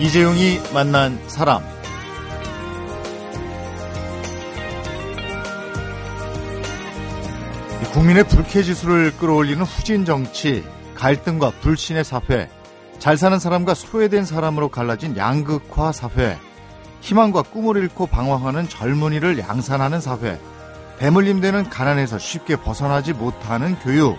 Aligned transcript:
이재용이 0.00 0.58
만난 0.72 1.20
사람. 1.28 1.62
국민의 7.92 8.24
불쾌지수를 8.24 9.14
끌어올리는 9.18 9.62
후진 9.62 10.06
정치, 10.06 10.64
갈등과 10.94 11.50
불신의 11.60 12.04
사회, 12.04 12.48
잘 12.98 13.18
사는 13.18 13.38
사람과 13.38 13.74
소외된 13.74 14.24
사람으로 14.24 14.70
갈라진 14.70 15.18
양극화 15.18 15.92
사회, 15.92 16.38
희망과 17.02 17.42
꿈을 17.42 17.76
잃고 17.76 18.06
방황하는 18.06 18.70
젊은이를 18.70 19.38
양산하는 19.38 20.00
사회, 20.00 20.40
배물림되는 20.98 21.68
가난에서 21.68 22.18
쉽게 22.18 22.56
벗어나지 22.56 23.12
못하는 23.12 23.78
교육, 23.80 24.16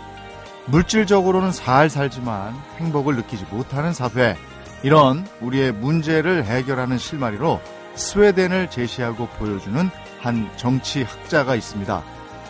물질적으로는 0.67 1.52
잘 1.52 1.89
살지만 1.89 2.53
행복을 2.77 3.16
느끼지 3.16 3.45
못하는 3.49 3.93
사회, 3.93 4.38
이런 4.84 5.27
우리의 5.41 5.71
문제를 5.73 6.45
해결하는 6.45 6.98
실마리로 6.98 7.62
스웨덴을 7.95 8.70
제시하고 8.70 9.27
보여주는 9.27 9.89
한 10.20 10.49
정치학자가 10.58 11.55
있습니다. 11.55 12.03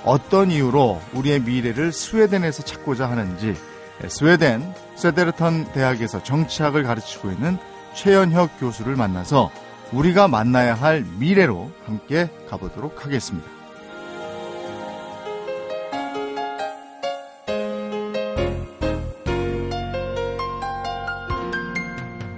어떤 0.06 0.52
이유로 0.52 1.02
우리의 1.14 1.42
미래를 1.42 1.92
스웨덴에서 1.92 2.64
찾고자 2.64 3.10
하는지 3.10 3.56
스웨덴 4.08 4.74
세데르턴 4.96 5.72
대학에서 5.74 6.24
정치학을 6.24 6.84
가르치고 6.84 7.32
있는 7.32 7.58
최연혁 7.94 8.60
교수를 8.60 8.96
만나서 8.96 9.52
우리가 9.92 10.28
만나야 10.28 10.74
할 10.74 11.06
미래로 11.20 11.70
함께 11.86 12.30
가보도록 12.50 13.06
하겠습니다. 13.06 13.61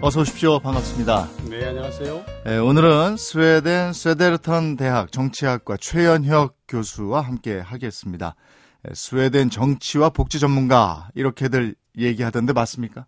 어서 0.06 0.20
오십시오. 0.20 0.59
반갑습니다. 0.59 1.30
네, 1.50 1.66
안녕하세요. 1.66 2.26
네, 2.44 2.58
오늘은 2.58 3.16
스웨덴 3.16 3.94
스웨데르턴 3.94 4.76
대학 4.76 5.14
정치학과 5.14 5.78
최연혁 5.78 6.58
교수와 6.68 7.22
함께 7.22 7.58
하겠습니다. 7.58 8.36
네, 8.84 8.92
스웨덴 8.94 9.50
정치와 9.50 10.10
복지 10.10 10.42
전문가 10.42 11.08
이렇게들 11.16 11.76
얘기하던데 11.98 12.52
맞습니까? 12.52 13.06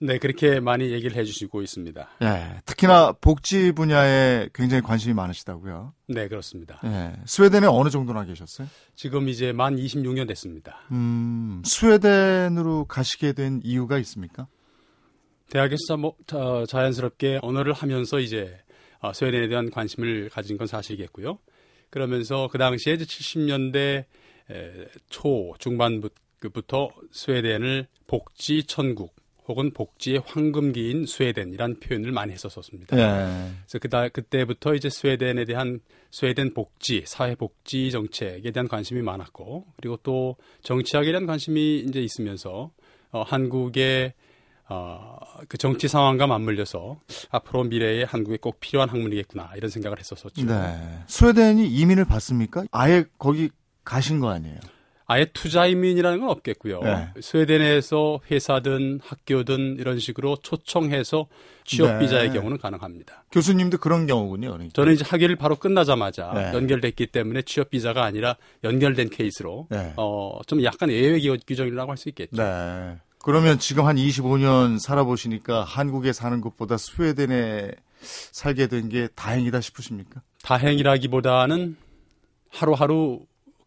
네, 0.00 0.18
그렇게 0.18 0.60
많이 0.60 0.92
얘기를 0.92 1.16
해주시고 1.16 1.62
있습니다. 1.62 2.08
네, 2.20 2.60
특히나 2.66 3.12
복지 3.12 3.72
분야에 3.72 4.50
굉장히 4.52 4.82
관심이 4.82 5.14
많으시다고요. 5.14 5.94
네, 6.08 6.28
그렇습니다. 6.28 6.78
네, 6.84 7.14
스웨덴에 7.24 7.68
어느 7.68 7.88
정도나 7.88 8.26
계셨어요? 8.26 8.68
지금 8.94 9.30
이제 9.30 9.52
만 9.52 9.76
26년 9.76 10.28
됐습니다. 10.28 10.76
음, 10.90 11.62
스웨덴으로 11.64 12.84
가시게 12.84 13.32
된 13.32 13.62
이유가 13.64 13.96
있습니까? 13.96 14.46
대학에서 15.50 15.96
뭐 15.96 16.16
자연스럽게 16.66 17.40
언어를 17.42 17.72
하면서 17.72 18.18
이제 18.18 18.58
어, 19.00 19.12
스웨덴에 19.12 19.48
대한 19.48 19.70
관심을 19.70 20.30
가진 20.30 20.56
건 20.56 20.66
사실이겠고요. 20.66 21.38
그러면서 21.90 22.48
그 22.50 22.58
당시에 22.58 22.94
이제 22.94 23.04
70년대 23.04 24.04
초 25.10 25.54
중반부터 25.58 26.90
스웨덴을 27.12 27.86
복지 28.06 28.64
천국 28.64 29.14
혹은 29.46 29.72
복지의 29.72 30.22
황금기인 30.24 31.06
스웨덴이란 31.06 31.80
표현을 31.80 32.12
많이 32.12 32.32
했었습니다. 32.32 32.96
네. 32.96 33.50
그래서 33.66 33.78
그다 33.78 34.08
그때부터 34.08 34.74
이제 34.74 34.88
스웨덴에 34.88 35.44
대한 35.44 35.80
스웨덴 36.10 36.54
복지, 36.54 37.02
사회 37.06 37.34
복지 37.34 37.90
정책에 37.90 38.50
대한 38.50 38.68
관심이 38.68 39.02
많았고 39.02 39.66
그리고 39.76 39.98
또 40.02 40.36
정치학에 40.62 41.10
대한 41.10 41.26
관심이 41.26 41.80
이제 41.80 42.00
있으면서 42.00 42.70
어, 43.10 43.22
한국의 43.22 44.14
어, 44.68 45.18
그 45.48 45.58
정치 45.58 45.88
상황과 45.88 46.26
맞물려서 46.26 46.98
앞으로 47.30 47.64
미래에 47.64 48.04
한국에 48.04 48.38
꼭 48.38 48.60
필요한 48.60 48.88
학문이겠구나 48.88 49.52
이런 49.56 49.70
생각을 49.70 49.98
했었었죠. 49.98 50.44
네. 50.46 50.98
스웨덴이 51.06 51.66
이민을 51.68 52.06
받습니까? 52.06 52.64
아예 52.72 53.04
거기 53.18 53.50
가신 53.84 54.20
거 54.20 54.30
아니에요? 54.30 54.58
아예 55.06 55.26
투자 55.34 55.66
이민이라는 55.66 56.20
건 56.20 56.30
없겠고요. 56.30 56.80
네. 56.80 57.08
스웨덴에서 57.20 58.20
회사든 58.30 59.00
학교든 59.04 59.76
이런 59.78 59.98
식으로 59.98 60.36
초청해서 60.42 61.26
취업 61.64 61.98
비자의 61.98 62.28
네. 62.30 62.34
경우는 62.34 62.56
가능합니다. 62.56 63.24
교수님도 63.30 63.78
그런 63.78 64.06
경우군요. 64.06 64.52
그러니까. 64.52 64.72
저는 64.74 64.94
이제 64.94 65.04
학위를 65.06 65.36
바로 65.36 65.56
끝나자마자 65.56 66.32
네. 66.34 66.52
연결됐기 66.54 67.08
때문에 67.08 67.42
취업 67.42 67.68
비자가 67.68 68.04
아니라 68.04 68.36
연결된 68.64 69.10
케이스로 69.10 69.66
네. 69.70 69.92
어, 69.98 70.40
좀 70.46 70.64
약간 70.64 70.90
예외 70.90 71.20
규정이라고 71.46 71.90
할 71.90 71.98
수 71.98 72.08
있겠죠. 72.08 72.42
네. 72.42 72.96
그러면 73.24 73.58
지금 73.58 73.86
한 73.86 73.96
25년 73.96 74.78
살아보시니까 74.78 75.64
한국에 75.64 76.12
사는 76.12 76.40
것보다 76.40 76.76
스웨덴에 76.76 77.72
살게 78.02 78.66
된 78.66 78.88
게 78.88 79.08
다행이다 79.14 79.60
싶으십니까? 79.62 80.20
다행이라기보다는 80.42 81.76
하루하루 82.50 83.20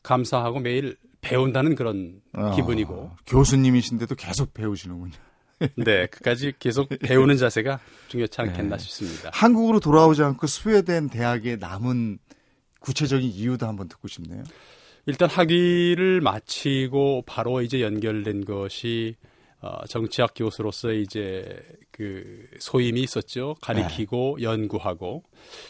감사하고 0.04 0.60
매일 0.60 0.96
배운다는 1.22 1.76
그런 1.76 2.22
어, 2.34 2.52
기분이고. 2.56 3.12
교수님이신데도 3.26 4.16
계속 4.16 4.54
배우시는군요. 4.54 5.14
네, 5.76 6.06
끝까지 6.06 6.54
계속 6.60 6.88
배우는 7.02 7.38
자세가 7.38 7.80
중요치 8.10 8.40
않겠나 8.40 8.78
네. 8.78 8.84
싶습니다. 8.84 9.32
한국으로 9.34 9.80
돌아오지 9.80 10.22
않고 10.22 10.46
스웨덴 10.46 11.10
대학에 11.10 11.56
남은 11.56 12.20
구체적인 12.80 13.28
이유도 13.28 13.66
한번 13.66 13.88
듣고 13.90 14.08
싶네요. 14.08 14.44
일단 15.08 15.28
학위를 15.30 16.22
마치고 16.22 17.24
바로 17.26 17.62
이제 17.64 17.82
연결된 17.82 18.46
것이 18.46 19.16
어, 19.68 19.86
정치학 19.86 20.32
교수로서 20.36 20.92
이제 20.92 21.62
그 21.92 22.48
소임이 22.60 23.02
있었죠. 23.02 23.56
가리키고 23.62 24.38
네. 24.38 24.44
연구하고 24.44 25.24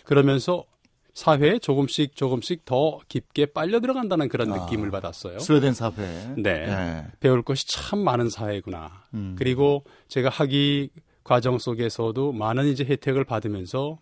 그러면서 0.03 0.65
사회에 1.13 1.57
조금씩 1.57 2.15
조금씩 2.15 2.63
더 2.63 2.99
깊게 3.07 3.47
빨려 3.47 3.79
들어간다는 3.79 4.29
그런 4.29 4.53
아, 4.53 4.57
느낌을 4.57 4.91
받았어요. 4.91 5.39
스웨덴 5.39 5.73
사회. 5.73 5.95
네. 6.37 6.65
네. 6.67 7.05
배울 7.19 7.41
것이 7.41 7.67
참 7.67 7.99
많은 7.99 8.29
사회구나. 8.29 9.05
음. 9.15 9.35
그리고 9.37 9.83
제가 10.09 10.29
학위 10.29 10.91
과정 11.23 11.57
속에서도 11.57 12.33
많은 12.33 12.67
이제 12.67 12.85
혜택을 12.85 13.23
받으면서 13.23 13.97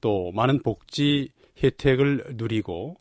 또 0.00 0.32
많은 0.32 0.62
복지 0.62 1.30
혜택을 1.62 2.34
누리고 2.34 2.96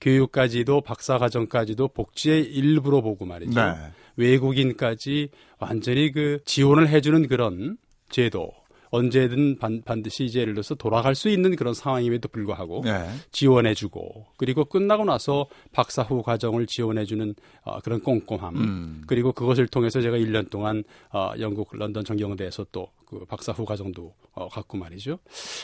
교육까지도 0.00 0.80
박사 0.82 1.18
과정까지도 1.18 1.88
복지의 1.88 2.44
일부로 2.44 3.02
보고 3.02 3.24
말이죠. 3.24 3.60
네. 3.60 3.74
외국인까지 4.16 5.30
완전히 5.58 6.12
그 6.12 6.40
지원을 6.44 6.88
해주는 6.88 7.28
그런 7.28 7.76
제도 8.10 8.50
언제든 8.90 9.58
반, 9.58 10.02
드시 10.02 10.24
이제 10.24 10.40
예를 10.40 10.52
들어서 10.52 10.74
돌아갈 10.74 11.14
수 11.14 11.30
있는 11.30 11.56
그런 11.56 11.72
상황임에도 11.72 12.28
불구하고 12.28 12.82
네. 12.84 13.08
지원해주고 13.30 14.26
그리고 14.36 14.66
끝나고 14.66 15.06
나서 15.06 15.46
박사 15.72 16.02
후 16.02 16.22
과정을 16.22 16.66
지원해주는 16.66 17.34
어, 17.62 17.80
그런 17.80 18.02
꼼꼼함 18.02 18.56
음. 18.56 19.02
그리고 19.06 19.32
그것을 19.32 19.66
통해서 19.66 20.02
제가 20.02 20.18
1년 20.18 20.50
동안 20.50 20.84
어, 21.10 21.32
영국 21.40 21.74
런던 21.74 22.04
정경대에서 22.04 22.66
또 22.70 22.88
그 23.12 23.26
박사 23.26 23.52
후 23.52 23.66
과정도 23.66 24.14
어, 24.32 24.48
갖고 24.48 24.78
말이죠. 24.78 25.18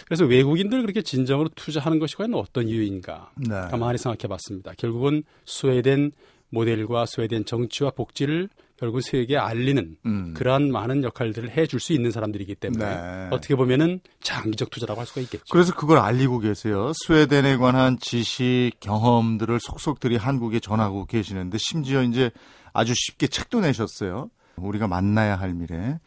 그래서 0.04 0.26
외국인들 0.26 0.82
그렇게 0.82 1.00
진정으로 1.00 1.48
투자하는 1.54 1.98
것이 1.98 2.14
과연 2.14 2.34
어떤 2.34 2.68
이유인가 2.68 3.32
네. 3.36 3.54
가만히 3.70 3.96
생각해봤습니다. 3.96 4.74
결국은 4.76 5.22
스웨덴 5.46 6.12
모델과 6.50 7.06
스웨덴 7.06 7.44
정치와 7.44 7.90
복지를 7.90 8.48
결국 8.78 9.00
세계에 9.00 9.36
알리는 9.36 9.96
음. 10.06 10.34
그러한 10.34 10.70
많은 10.70 11.02
역할들을 11.02 11.50
해줄 11.50 11.80
수 11.80 11.92
있는 11.92 12.12
사람들이기 12.12 12.54
때문에 12.54 12.84
네. 12.84 13.28
어떻게 13.32 13.56
보면은 13.56 14.00
장기적 14.20 14.70
투자라고 14.70 15.00
할 15.00 15.06
수가 15.06 15.20
있겠죠. 15.22 15.44
그래서 15.50 15.74
그걸 15.74 15.98
알리고 15.98 16.38
계세요. 16.38 16.92
스웨덴에 17.04 17.56
관한 17.56 17.98
지식, 18.00 18.72
경험들을 18.78 19.58
속속들이 19.60 20.16
한국에 20.16 20.60
전하고 20.60 21.06
계시는데 21.06 21.58
심지어 21.58 22.02
이제 22.04 22.30
아주 22.72 22.94
쉽게 22.94 23.26
책도 23.26 23.60
내셨어요. 23.60 24.30
우리가 24.56 24.86
만나야 24.86 25.36
할 25.36 25.54
미래. 25.54 25.98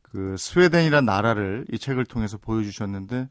그 0.00 0.36
스웨덴이란 0.38 1.04
나라를 1.04 1.64
이 1.72 1.78
책을 1.78 2.04
통해서 2.04 2.38
보여주셨는데 2.38 3.28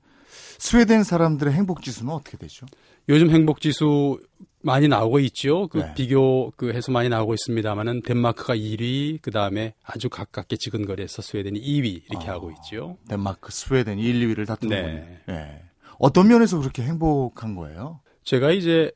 스웨덴 0.57 1.03
사람들의 1.03 1.53
행복 1.53 1.81
지수는 1.81 2.12
어떻게 2.12 2.38
되죠? 2.38 2.65
요즘 3.07 3.30
행복 3.30 3.62
지수 3.62 4.19
많이 4.63 4.87
나오고 4.87 5.19
있죠. 5.19 5.67
그 5.67 5.79
네. 5.79 5.93
비교 5.95 6.51
그 6.55 6.71
해서 6.73 6.91
많이 6.91 7.09
나오고 7.09 7.33
있습니다만은 7.33 8.01
덴마크가 8.03 8.55
1위, 8.55 9.19
그 9.21 9.31
다음에 9.31 9.73
아주 9.83 10.09
가깝게 10.09 10.57
지근거리에서 10.57 11.21
스웨덴이 11.21 11.59
2위 11.61 12.03
이렇게 12.09 12.29
아, 12.29 12.33
하고 12.33 12.51
있죠. 12.51 12.97
덴마크, 13.07 13.51
스웨덴 13.51 13.99
1, 13.99 14.35
2위를 14.35 14.47
다투는군요. 14.47 14.93
네. 14.93 15.19
네. 15.27 15.63
어떤 15.99 16.27
면에서 16.27 16.59
그렇게 16.59 16.83
행복한 16.83 17.55
거예요? 17.55 17.99
제가 18.23 18.51
이제 18.51 18.91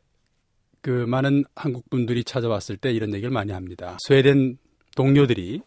그 0.81 0.89
많은 0.89 1.45
한국 1.55 1.89
분들이 1.89 2.23
찾아왔을 2.23 2.77
때 2.77 2.91
이런 2.91 3.13
얘기를 3.13 3.31
많이 3.31 3.51
합니다. 3.51 3.97
스웨덴 4.05 4.57
동료들이 4.95 5.61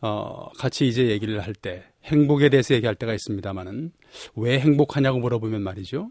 어 0.00 0.50
같이 0.58 0.86
이제 0.86 1.08
얘기를 1.08 1.40
할 1.40 1.54
때 1.54 1.84
행복에 2.04 2.48
대해서 2.48 2.74
얘기할 2.74 2.94
때가 2.94 3.14
있습니다만은 3.14 3.92
왜 4.36 4.60
행복하냐고 4.60 5.18
물어보면 5.18 5.62
말이죠. 5.62 6.10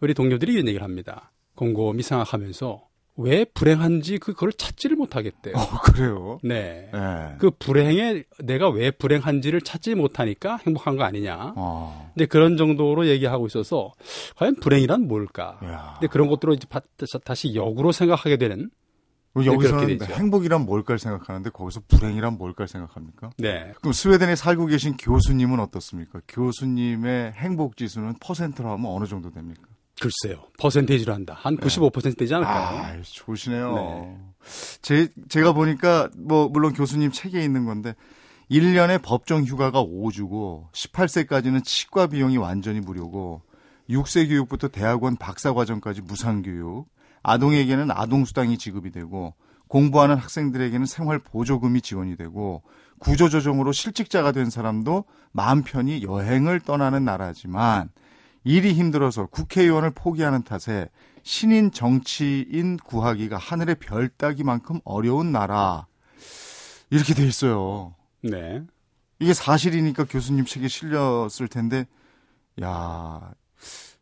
우리 0.00 0.14
동료들이 0.14 0.52
이런 0.52 0.68
얘기를 0.68 0.84
합니다. 0.84 1.32
곰곰이 1.56 2.02
생각하면서 2.02 2.86
왜 3.18 3.44
불행한지 3.44 4.18
그걸 4.18 4.52
찾지를 4.52 4.96
못하겠대요. 4.96 5.54
어, 5.56 5.80
그래요? 5.82 6.38
네. 6.42 6.90
네. 6.92 7.34
그 7.38 7.50
불행에 7.50 8.24
내가 8.44 8.68
왜 8.68 8.90
불행한지를 8.90 9.62
찾지 9.62 9.94
못하니까 9.94 10.58
행복한 10.66 10.96
거 10.96 11.04
아니냐. 11.04 11.54
어. 11.56 12.10
근데 12.14 12.26
그런 12.26 12.58
정도로 12.58 13.06
얘기하고 13.06 13.46
있어서 13.46 13.92
과연 14.36 14.56
불행이란 14.56 15.08
뭘까? 15.08 15.58
야. 15.64 15.94
근데 15.94 16.08
그런 16.08 16.28
것들을 16.28 16.54
이제 16.54 16.66
다시 17.24 17.54
역으로 17.54 17.92
생각하게 17.92 18.36
되는 18.36 18.70
여기서는 19.44 20.00
행복이란 20.02 20.64
뭘까 20.64 20.96
생각하는데 20.96 21.50
거기서 21.50 21.82
불행이란 21.88 22.38
뭘까 22.38 22.66
생각합니까? 22.66 23.30
네. 23.38 23.72
그럼 23.80 23.92
스웨덴에 23.92 24.34
살고 24.34 24.66
계신 24.66 24.96
교수님은 24.96 25.60
어떻습니까? 25.60 26.20
교수님의 26.28 27.32
행복 27.32 27.76
지수는 27.76 28.14
퍼센트로 28.20 28.70
하면 28.70 28.86
어느 28.86 29.06
정도 29.06 29.30
됩니까? 29.30 29.68
글쎄요. 30.00 30.44
퍼센테이지로 30.58 31.12
한다. 31.12 31.36
한 31.38 31.56
95% 31.56 32.18
되지 32.18 32.34
않을까요? 32.34 32.78
아, 32.78 33.02
좋으시네요. 33.02 33.74
네. 33.74 34.18
제, 34.82 35.08
제가 35.28 35.52
보니까 35.52 36.10
뭐 36.16 36.48
물론 36.48 36.72
교수님 36.74 37.10
책에 37.12 37.42
있는 37.42 37.64
건데 37.64 37.94
1년에 38.50 39.02
법정 39.02 39.44
휴가가 39.44 39.82
5주고 39.82 40.70
18세까지는 40.72 41.64
치과 41.64 42.06
비용이 42.06 42.36
완전히 42.36 42.80
무료고 42.80 43.42
6세 43.88 44.28
교육부터 44.28 44.68
대학원 44.68 45.16
박사 45.16 45.52
과정까지 45.52 46.02
무상 46.02 46.42
교육, 46.42 46.86
아동에게는 47.22 47.90
아동수당이 47.90 48.58
지급이 48.58 48.90
되고 48.90 49.34
공부하는 49.68 50.16
학생들에게는 50.16 50.86
생활 50.86 51.18
보조금이 51.18 51.80
지원이 51.80 52.16
되고 52.16 52.62
구조조정으로 52.98 53.72
실직자가 53.72 54.32
된 54.32 54.48
사람도 54.48 55.04
마음 55.32 55.62
편히 55.62 56.02
여행을 56.02 56.60
떠나는 56.60 57.04
나라지만 57.04 57.90
일이 58.46 58.74
힘들어서 58.74 59.26
국회의원을 59.26 59.90
포기하는 59.90 60.44
탓에 60.44 60.88
신인 61.24 61.72
정치인 61.72 62.76
구하기가 62.76 63.36
하늘의 63.36 63.74
별 63.80 64.08
따기만큼 64.08 64.78
어려운 64.84 65.32
나라. 65.32 65.88
이렇게 66.88 67.12
돼 67.12 67.26
있어요. 67.26 67.96
네. 68.22 68.62
이게 69.18 69.34
사실이니까 69.34 70.04
교수님 70.04 70.44
책에 70.44 70.68
실렸을 70.68 71.48
텐데, 71.50 71.88
야, 72.62 73.34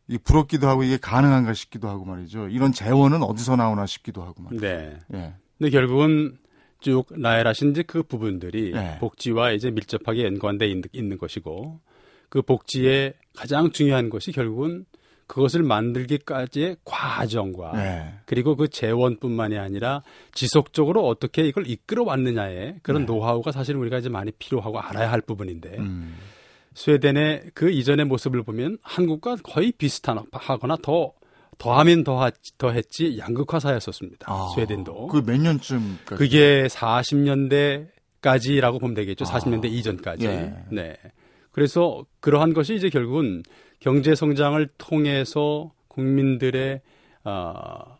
이 0.08 0.18
부럽기도 0.18 0.68
하고 0.68 0.82
이게 0.82 0.98
가능한가 0.98 1.54
싶기도 1.54 1.88
하고 1.88 2.04
말이죠. 2.04 2.48
이런 2.48 2.72
재원은 2.72 3.22
어디서 3.22 3.56
나오나 3.56 3.86
싶기도 3.86 4.22
하고 4.22 4.42
말이죠. 4.42 4.60
네. 4.60 4.98
예. 5.14 5.34
근데 5.56 5.70
결국은 5.70 6.36
쭉 6.80 7.06
나열하신 7.16 7.72
그 7.86 8.02
부분들이 8.02 8.72
네. 8.72 8.98
복지와 8.98 9.52
이제 9.52 9.70
밀접하게 9.70 10.24
연관돼 10.24 10.82
있는 10.92 11.16
것이고 11.16 11.80
그 12.34 12.42
복지의 12.42 13.14
가장 13.36 13.70
중요한 13.70 14.10
것이 14.10 14.32
결국은 14.32 14.84
그것을 15.28 15.62
만들기까지의 15.62 16.78
과정과 16.84 17.72
네. 17.76 18.12
그리고 18.26 18.56
그 18.56 18.66
재원뿐만이 18.66 19.56
아니라 19.56 20.02
지속적으로 20.34 21.06
어떻게 21.06 21.46
이걸 21.46 21.70
이끌어 21.70 22.02
왔느냐의 22.02 22.80
그런 22.82 23.02
네. 23.02 23.06
노하우가 23.06 23.52
사실 23.52 23.76
우리가 23.76 23.98
이제 23.98 24.08
많이 24.08 24.32
필요하고 24.32 24.80
알아야 24.80 25.12
할 25.12 25.20
부분인데 25.20 25.76
음. 25.78 26.16
스웨덴의 26.74 27.52
그 27.54 27.70
이전의 27.70 28.06
모습을 28.06 28.42
보면 28.42 28.78
한국과 28.82 29.36
거의 29.44 29.70
비슷한 29.70 30.18
하거나 30.32 30.76
더 30.82 31.12
더하면 31.58 32.02
더 32.02 32.28
더했지 32.58 33.16
양극화 33.16 33.60
사였었습니다. 33.60 34.26
아, 34.28 34.48
스웨덴도. 34.56 35.06
그 35.06 35.22
몇 35.22 35.40
년쯤? 35.40 35.98
그게 36.04 36.66
40년대까지라고 36.66 38.80
보면 38.80 38.94
되겠죠. 38.94 39.24
아, 39.24 39.38
40년대 39.38 39.66
이전까지. 39.70 40.26
예. 40.26 40.52
네. 40.72 40.96
그래서 41.54 42.04
그러한 42.18 42.52
것이 42.52 42.74
이제 42.74 42.88
결국은 42.88 43.44
경제 43.78 44.16
성장을 44.16 44.68
통해서 44.76 45.70
국민들의 45.86 46.80
어, 47.22 47.96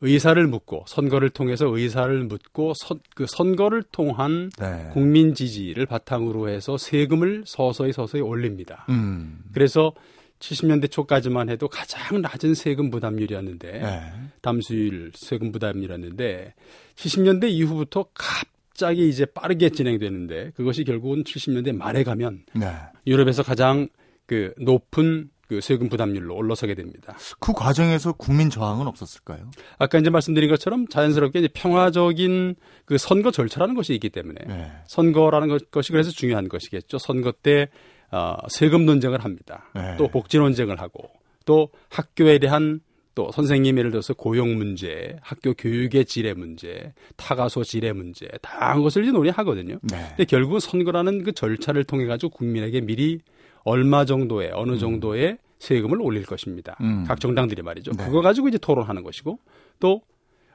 의사를 0.00 0.44
묻고 0.44 0.84
선거를 0.88 1.30
통해서 1.30 1.66
의사를 1.66 2.24
묻고 2.24 2.74
선, 2.74 2.98
그 3.14 3.26
선거를 3.28 3.84
통한 3.84 4.50
네. 4.58 4.90
국민 4.92 5.34
지지를 5.34 5.86
바탕으로 5.86 6.48
해서 6.48 6.76
세금을 6.76 7.44
서서히 7.46 7.92
서서히 7.92 8.20
올립니다. 8.20 8.84
음. 8.88 9.38
그래서 9.52 9.92
70년대 10.40 10.90
초까지만 10.90 11.50
해도 11.50 11.68
가장 11.68 12.20
낮은 12.20 12.54
세금 12.54 12.90
부담률이었는데 12.90 13.72
네. 13.78 14.12
담수율 14.42 15.12
세금 15.14 15.52
부담률이었는데 15.52 16.54
70년대 16.96 17.48
이후부터 17.48 18.06
갑 18.12 18.48
갑자기 18.74 19.08
이제 19.08 19.24
빠르게 19.24 19.70
진행되는데 19.70 20.50
그것이 20.56 20.82
결국은 20.82 21.22
70년대 21.22 21.72
말에 21.76 22.02
가면 22.02 22.42
네. 22.54 22.72
유럽에서 23.06 23.44
가장 23.44 23.88
그 24.26 24.52
높은 24.58 25.30
그 25.46 25.60
세금 25.60 25.88
부담률로 25.88 26.34
올라서게 26.34 26.74
됩니다. 26.74 27.16
그 27.38 27.52
과정에서 27.52 28.12
국민 28.14 28.50
저항은 28.50 28.88
없었을까요? 28.88 29.48
아까 29.78 29.98
이제 29.98 30.10
말씀드린 30.10 30.50
것처럼 30.50 30.88
자연스럽게 30.88 31.38
이제 31.38 31.48
평화적인 31.54 32.56
그 32.84 32.98
선거 32.98 33.30
절차라는 33.30 33.76
것이 33.76 33.94
있기 33.94 34.10
때문에 34.10 34.40
네. 34.44 34.72
선거라는 34.86 35.46
것, 35.46 35.70
것이 35.70 35.92
그래서 35.92 36.10
중요한 36.10 36.48
것이겠죠. 36.48 36.98
선거 36.98 37.30
때 37.30 37.68
어, 38.10 38.36
세금 38.48 38.86
논쟁을 38.86 39.22
합니다. 39.22 39.70
네. 39.76 39.94
또 39.98 40.08
복지 40.08 40.38
논쟁을 40.38 40.80
하고 40.80 41.10
또 41.44 41.68
학교에 41.90 42.40
대한 42.40 42.80
또 43.14 43.30
선생님 43.32 43.78
예를 43.78 43.90
들어서 43.90 44.12
고용 44.14 44.56
문제, 44.56 45.16
학교 45.22 45.54
교육의 45.54 46.04
질의 46.04 46.34
문제, 46.34 46.92
타가소 47.16 47.62
질의 47.62 47.92
문제, 47.92 48.26
다양한 48.42 48.82
것을 48.82 49.04
이제 49.04 49.12
논의하거든요. 49.12 49.78
네. 49.82 50.04
근데 50.08 50.24
결국은 50.24 50.58
선거라는 50.58 51.22
그 51.22 51.32
절차를 51.32 51.84
통해 51.84 52.06
가지고 52.06 52.30
국민에게 52.30 52.80
미리 52.80 53.20
얼마 53.62 54.04
정도의 54.04 54.50
어느 54.52 54.72
음. 54.72 54.78
정도의 54.78 55.32
음. 55.32 55.38
세금을 55.60 56.00
올릴 56.00 56.26
것입니다. 56.26 56.76
음. 56.80 57.04
각 57.06 57.20
정당들이 57.20 57.62
말이죠. 57.62 57.92
네. 57.92 58.04
그거 58.04 58.20
가지고 58.20 58.48
이제 58.48 58.58
토론하는 58.58 59.02
것이고 59.02 59.38
또 59.80 60.02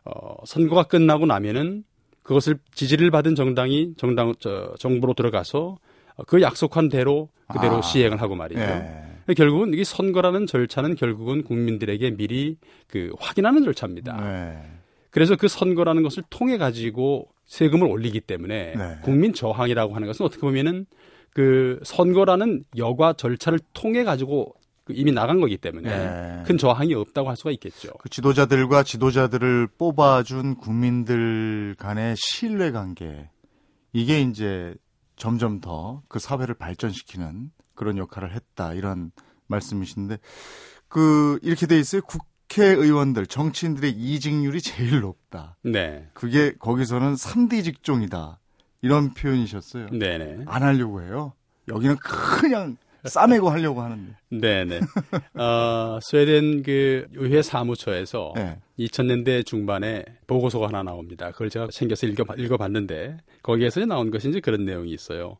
어, 0.03 0.35
선거가 0.45 0.83
끝나고 0.83 1.25
나면은 1.25 1.83
그것을 2.23 2.59
지지를 2.73 3.09
받은 3.09 3.35
정당이 3.35 3.93
정당 3.97 4.33
저 4.39 4.75
정부로 4.77 5.13
들어가서 5.13 5.77
그 6.27 6.41
약속한 6.41 6.89
대로 6.89 7.29
그대로 7.47 7.77
아. 7.77 7.81
시행을 7.81 8.21
하고 8.21 8.35
말이죠. 8.35 8.59
네. 8.59 9.08
결국은 9.33 9.73
이게 9.73 9.83
선거라는 9.83 10.47
절차는 10.47 10.95
결국은 10.95 11.43
국민들에게 11.43 12.11
미리 12.11 12.57
그 12.87 13.11
확인하는 13.19 13.63
절차입니다. 13.63 14.17
네. 14.21 14.61
그래서 15.11 15.35
그 15.35 15.47
선거라는 15.47 16.03
것을 16.03 16.23
통해 16.29 16.57
가지고 16.57 17.29
세금을 17.45 17.87
올리기 17.87 18.21
때문에 18.21 18.73
네. 18.75 18.97
국민 19.03 19.33
저항이라고 19.33 19.95
하는 19.95 20.07
것은 20.07 20.25
어떻게 20.25 20.41
보면은 20.41 20.85
그 21.33 21.79
선거라는 21.83 22.63
여과 22.77 23.13
절차를 23.13 23.59
통해 23.73 24.03
가지고 24.03 24.55
그 24.83 24.93
이미 24.95 25.11
나간 25.11 25.39
거기 25.39 25.57
때문에 25.57 25.89
네. 25.89 26.43
큰 26.45 26.57
저항이 26.57 26.93
없다고 26.93 27.29
할 27.29 27.37
수가 27.37 27.51
있겠죠. 27.51 27.93
그 27.99 28.09
지도자들과 28.09 28.83
지도자들을 28.83 29.67
뽑아준 29.77 30.55
국민들 30.55 31.75
간의 31.77 32.15
신뢰 32.17 32.71
관계 32.71 33.29
이게 33.93 34.21
이제 34.21 34.73
점점 35.15 35.59
더 35.59 36.01
그 36.07 36.17
사회를 36.19 36.55
발전시키는 36.55 37.51
그런 37.79 37.97
역할을 37.97 38.35
했다 38.35 38.73
이런 38.73 39.11
말씀이신데 39.47 40.17
그 40.89 41.39
이렇게 41.41 41.65
돼 41.65 41.79
있어요. 41.79 42.01
국회의원들 42.01 43.25
정치인들의 43.25 43.91
이직률이 43.91 44.59
제일 44.59 44.99
높다. 44.99 45.55
네. 45.63 46.09
그게 46.13 46.51
거기서는 46.59 47.13
3대 47.13 47.63
직종이다. 47.63 48.41
이런 48.81 49.13
표현이셨어요. 49.13 49.91
네네. 49.91 50.43
안 50.47 50.63
하려고 50.63 51.01
해요. 51.01 51.31
여기는 51.69 51.95
그냥 52.41 52.75
싸매고 53.05 53.49
하려고 53.49 53.81
하는데. 53.81 54.13
네네. 54.29 54.81
어, 55.41 55.99
스웨덴 56.01 56.63
그 56.63 57.07
의회 57.13 57.41
사무처에서 57.41 58.33
네. 58.35 58.59
2000년대 58.77 59.45
중반에 59.45 60.03
보고서가 60.27 60.67
하나 60.67 60.83
나옵니다. 60.83 61.31
그걸 61.31 61.49
제가 61.49 61.67
챙겨서 61.71 62.07
읽어, 62.07 62.25
읽어봤는데 62.35 63.19
거기에서 63.41 63.85
나온 63.85 64.11
이제 64.13 64.41
그런 64.41 64.65
내용이 64.65 64.91
있어요. 64.91 65.37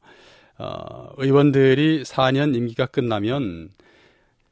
어, 0.59 1.09
의원들이 1.17 2.03
4년 2.03 2.55
임기가 2.55 2.87
끝나면 2.87 3.69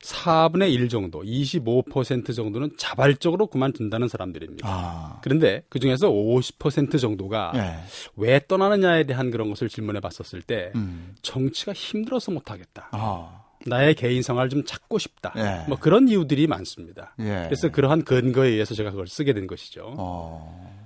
4분의 0.01 0.71
1 0.71 0.89
정도, 0.89 1.21
25% 1.21 2.33
정도는 2.33 2.71
자발적으로 2.77 3.47
그만둔다는 3.47 4.07
사람들입니다. 4.07 4.67
아. 4.69 5.19
그런데 5.21 5.63
그 5.69 5.79
중에서 5.79 6.09
50% 6.09 6.99
정도가 6.99 7.51
네. 7.53 7.75
왜 8.15 8.39
떠나느냐에 8.47 9.03
대한 9.03 9.31
그런 9.31 9.49
것을 9.49 9.69
질문해 9.69 9.99
봤었을 9.99 10.41
때 10.41 10.71
음. 10.75 11.15
정치가 11.21 11.73
힘들어서 11.73 12.31
못하겠다. 12.31 12.89
아. 12.91 13.43
나의 13.65 13.95
개인 13.95 14.21
생활을 14.21 14.49
좀 14.49 14.63
찾고 14.63 14.97
싶다. 14.97 15.33
예. 15.35 15.67
뭐 15.67 15.77
그런 15.77 16.07
이유들이 16.07 16.47
많습니다. 16.47 17.15
예. 17.19 17.43
그래서 17.45 17.69
그러한 17.69 18.05
근거에 18.05 18.49
의해서 18.49 18.75
제가 18.75 18.91
그걸 18.91 19.07
쓰게 19.07 19.33
된 19.33 19.45
것이죠. 19.45 19.93
어. 19.97 20.76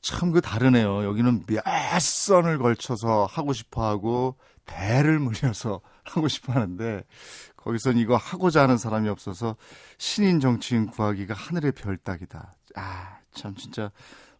참 0.00 0.32
그 0.32 0.40
다르네요. 0.40 1.04
여기는 1.04 1.44
몇 1.46 1.62
선을 2.00 2.58
걸쳐서 2.58 3.26
하고 3.30 3.52
싶어 3.52 3.86
하고 3.86 4.36
배를 4.66 5.18
물려서 5.18 5.80
하고 6.04 6.28
싶어 6.28 6.52
하는데 6.52 7.02
거기선 7.56 7.96
이거 7.98 8.16
하고자 8.16 8.62
하는 8.62 8.76
사람이 8.78 9.08
없어서 9.08 9.56
신인 9.98 10.40
정치인 10.40 10.86
구하기가 10.86 11.34
하늘의 11.34 11.72
별 11.72 11.96
따기다. 11.96 12.54
아, 12.76 13.18
참 13.32 13.54
진짜 13.54 13.90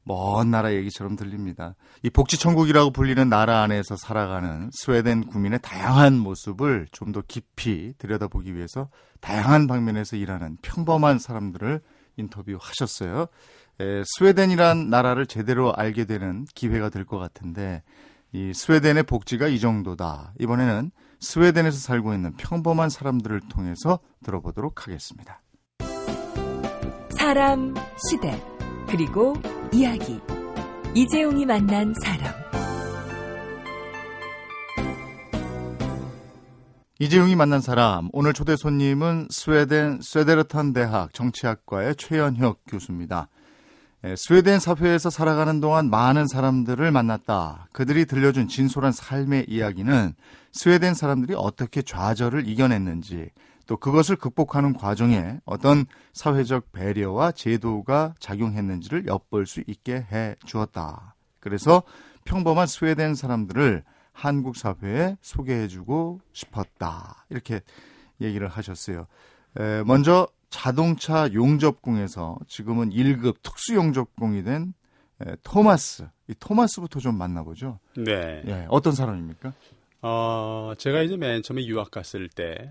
먼 0.07 0.51
나라 0.51 0.73
얘기처럼 0.75 1.17
들립니다. 1.17 1.75
이 2.03 2.11
복지 2.11 2.37
천국이라고 2.39 2.91
불리는 2.91 3.27
나라 3.29 3.63
안에서 3.63 3.97
살아가는 3.97 4.69
스웨덴 4.73 5.27
국민의 5.27 5.61
다양한 5.63 6.19
모습을 6.19 6.87
좀 6.93 7.13
더 7.13 7.23
깊이 7.27 7.95
들여다보기 7.99 8.55
위해서 8.55 8.89
다양한 9.21 9.67
방면에서 9.67 10.17
일하는 10.17 10.59
평범한 10.63 11.19
사람들을 11.19 11.81
인터뷰 12.17 12.59
하셨어요. 12.61 13.29
에, 13.81 14.03
스웨덴이란 14.05 14.89
나라를 14.91 15.27
제대로 15.27 15.75
알게 15.75 16.05
되는 16.05 16.47
기회가 16.55 16.89
될 16.91 17.05
것 17.05 17.19
같은데 17.19 17.83
이 18.33 18.53
스웨덴의 18.55 19.05
복지가 19.05 19.49
이 19.49 19.61
정도다. 19.61 20.33
이번에는 20.41 20.91
스웨덴에서 21.21 21.79
살고 21.79 22.15
있는 22.15 22.33
평범한 22.37 22.91
사람들을 22.91 23.41
통해서 23.49 24.01
들어보도록 24.25 24.87
하겠습니다. 24.87 25.41
사람, 27.17 27.75
시대, 28.09 28.41
그리고 28.89 29.35
이야기. 29.73 30.21
이재용이 30.95 31.47
만난 31.47 31.95
사람. 32.03 32.33
이재용이 37.01 37.35
만난 37.35 37.61
사람 37.61 38.09
오늘 38.13 38.33
초대 38.33 38.55
손님은 38.57 39.29
스웨덴 39.31 40.01
스웨데르탄 40.01 40.73
대학 40.73 41.13
정치학과의 41.13 41.97
최연혁 41.97 42.61
교수입니다. 42.69 43.29
예, 44.07 44.17
스웨덴 44.17 44.61
사회에서 44.61 45.09
살아가는 45.09 45.61
동안 45.61 45.89
많은 45.89 46.27
사람들을 46.27 46.91
만났다. 46.91 47.69
그들이 47.73 48.05
들려준 48.05 48.49
진솔한 48.49 48.93
삶의 48.93 49.47
이야기는 49.49 50.13
스웨덴 50.53 50.93
사람들이 50.93 51.35
어떻게 51.35 51.81
좌절을 51.81 52.47
이겨냈는지 52.47 53.31
또 53.67 53.79
그것을 53.79 54.17
극복하는 54.17 54.75
과정에 54.75 55.39
어떤 55.47 55.87
사회적 56.13 56.71
배려와 56.73 57.33
제도가 57.33 58.15
작용했는지를 58.19 59.07
엿볼 59.07 59.47
수 59.47 59.63
있게 59.67 60.07
해 60.13 60.37
주었다. 60.45 61.15
그래서 61.41 61.83
평범한 62.27 62.67
스웨덴 62.67 63.15
사람들을 63.15 63.85
한국 64.13 64.57
사회에 64.57 65.17
소개해 65.23 65.67
주고 65.69 66.21
싶었다. 66.35 67.25
이렇게 67.31 67.63
얘기를 68.21 68.49
하셨어요. 68.49 69.07
에, 69.59 69.83
먼저 69.85 70.29
자동차 70.55 71.29
용접공에서 71.35 72.39
지금은 72.47 72.91
1급 72.91 73.43
특수 73.43 73.75
용접공이 73.75 74.45
된 74.45 74.73
에, 75.21 75.35
토마스. 75.43 76.07
이 76.29 76.35
토마스부터 76.39 77.01
좀 77.01 77.19
만나보죠. 77.19 77.81
네. 77.97 78.41
예, 78.47 78.67
어떤 78.71 78.93
사람입니까? 78.93 79.53
어, 80.03 80.73
제가 80.79 81.03
이제 81.03 81.17
맨 81.17 81.43
처음에 81.43 81.67
유학 81.67 81.91
갔을 81.91 82.29
때, 82.29 82.71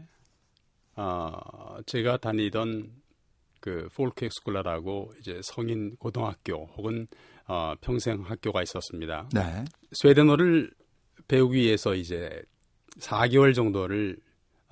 어, 0.95 1.77
제가 1.85 2.17
다니던 2.17 2.89
그 3.59 3.89
폴크엑스쿨라라고 3.95 5.11
이제 5.19 5.41
성인 5.43 5.97
고등학교 5.97 6.69
혹은 6.77 7.07
어, 7.47 7.73
평생 7.81 8.21
학교가 8.21 8.63
있었습니다. 8.63 9.27
네. 9.33 9.65
스웨덴어를 9.91 10.71
배우기 11.27 11.57
위해서 11.57 11.95
이제 11.95 12.41
4개월 12.99 13.53
정도를 13.53 14.17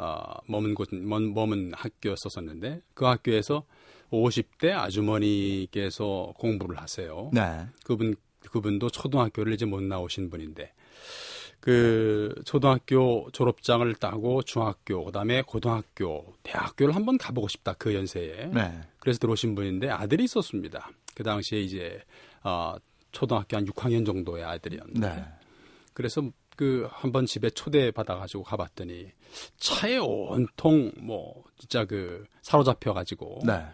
어, 0.02 0.40
머문 0.48 0.74
곳, 0.74 0.90
머문, 0.92 1.36
머문 1.36 1.74
학교였었는데 1.76 2.82
그 2.96 3.06
학교에서 3.06 3.64
50대 4.10 4.72
아주머니께서 4.72 6.34
공부를 6.38 6.80
하세요. 6.80 7.30
네. 7.32 7.68
그분 7.86 8.16
그분도 8.50 8.90
초등학교를 8.90 9.54
이제 9.54 9.66
못 9.66 9.84
나오신 9.84 10.32
분인데 10.32 10.74
그 11.60 12.34
초등학교 12.44 13.30
졸업장을 13.32 13.94
따고 13.96 14.42
중학교 14.42 15.06
그다음에 15.06 15.44
고등학교 15.44 16.34
대학교를 16.42 16.96
한번 16.96 17.20
가보고 17.20 17.48
싶다 17.48 17.74
그 17.74 17.94
연세에 17.94 18.48
네. 18.48 18.82
그래서 19.00 19.20
들어오신 19.20 19.54
분인데 19.54 19.88
아들이 19.90 20.24
있었습니다. 20.24 20.90
그 21.14 21.22
당시에 21.24 21.62
이제 21.62 22.02
어, 22.44 22.74
초등학교 23.12 23.56
한 23.56 23.66
6학년 23.66 24.04
정도의 24.04 24.44
아들이었는데 24.44 25.08
네. 25.08 25.26
그래서 25.94 26.24
그 26.62 26.88
한번 26.92 27.26
집에 27.26 27.50
초대 27.50 27.90
받아 27.90 28.16
가지고 28.18 28.44
가봤더니 28.44 29.08
차에 29.58 29.98
온통 29.98 30.92
뭐 30.98 31.44
진짜 31.58 31.86
그 31.86 32.24
사로잡혀 32.44 32.94
가지고 32.94 33.40
네. 33.44 33.66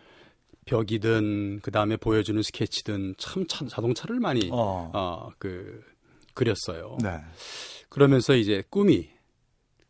벽이든 0.63 1.59
그 1.63 1.69
다음에 1.69 1.97
보여주는 1.97 2.41
스케치든 2.41 3.15
참 3.17 3.45
차, 3.45 3.67
자동차를 3.67 4.21
많이 4.21 4.49
어. 4.53 4.89
어 4.93 5.29
그 5.37 5.83
그렸어요. 6.33 6.97
네. 7.03 7.19
그러면서 7.89 8.37
이제 8.37 8.63
꿈이 8.69 9.09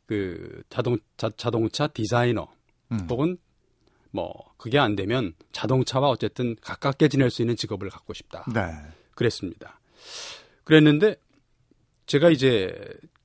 그 0.08 0.64
자동 0.72 0.98
자, 1.18 1.30
자동차 1.38 1.86
디자이너 1.86 2.48
음. 2.94 3.08
혹은 3.12 3.38
뭐 4.10 4.34
그게 4.58 4.80
안 4.80 4.96
되면 4.96 5.36
자동차와 5.52 6.10
어쨌든 6.10 6.56
가깝게 6.62 7.10
지낼 7.10 7.30
수 7.30 7.44
있는 7.44 7.56
직업을 7.58 7.92
갖고 7.92 8.16
싶다. 8.16 8.44
네. 8.52 8.72
그랬습니다. 9.14 9.80
그랬는데 10.64 11.18
제가 12.08 12.30
이제 12.30 12.74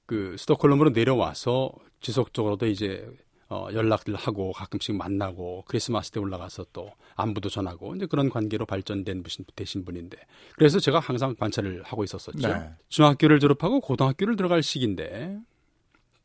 그 0.06 0.36
스톡홀름으로 0.38 0.90
내려와서 0.90 1.72
지속적으로도 2.00 2.66
이제 2.66 3.08
어, 3.48 3.68
연락들 3.72 4.14
하고 4.14 4.52
가끔씩 4.52 4.96
만나고 4.96 5.64
크리스마스 5.68 6.10
때 6.10 6.20
올라가서 6.20 6.66
또 6.72 6.90
안부도 7.16 7.48
전하고 7.50 7.94
이제 7.94 8.06
그런 8.06 8.30
관계로 8.30 8.64
발전된 8.64 9.22
분 9.22 9.44
되신 9.54 9.84
분인데 9.84 10.16
그래서 10.56 10.80
제가 10.80 11.00
항상 11.00 11.34
관찰을 11.36 11.82
하고 11.84 12.02
있었었죠. 12.02 12.48
네. 12.48 12.70
중학교를 12.88 13.40
졸업하고 13.40 13.80
고등학교를 13.80 14.36
들어갈 14.36 14.62
시기인데 14.62 15.38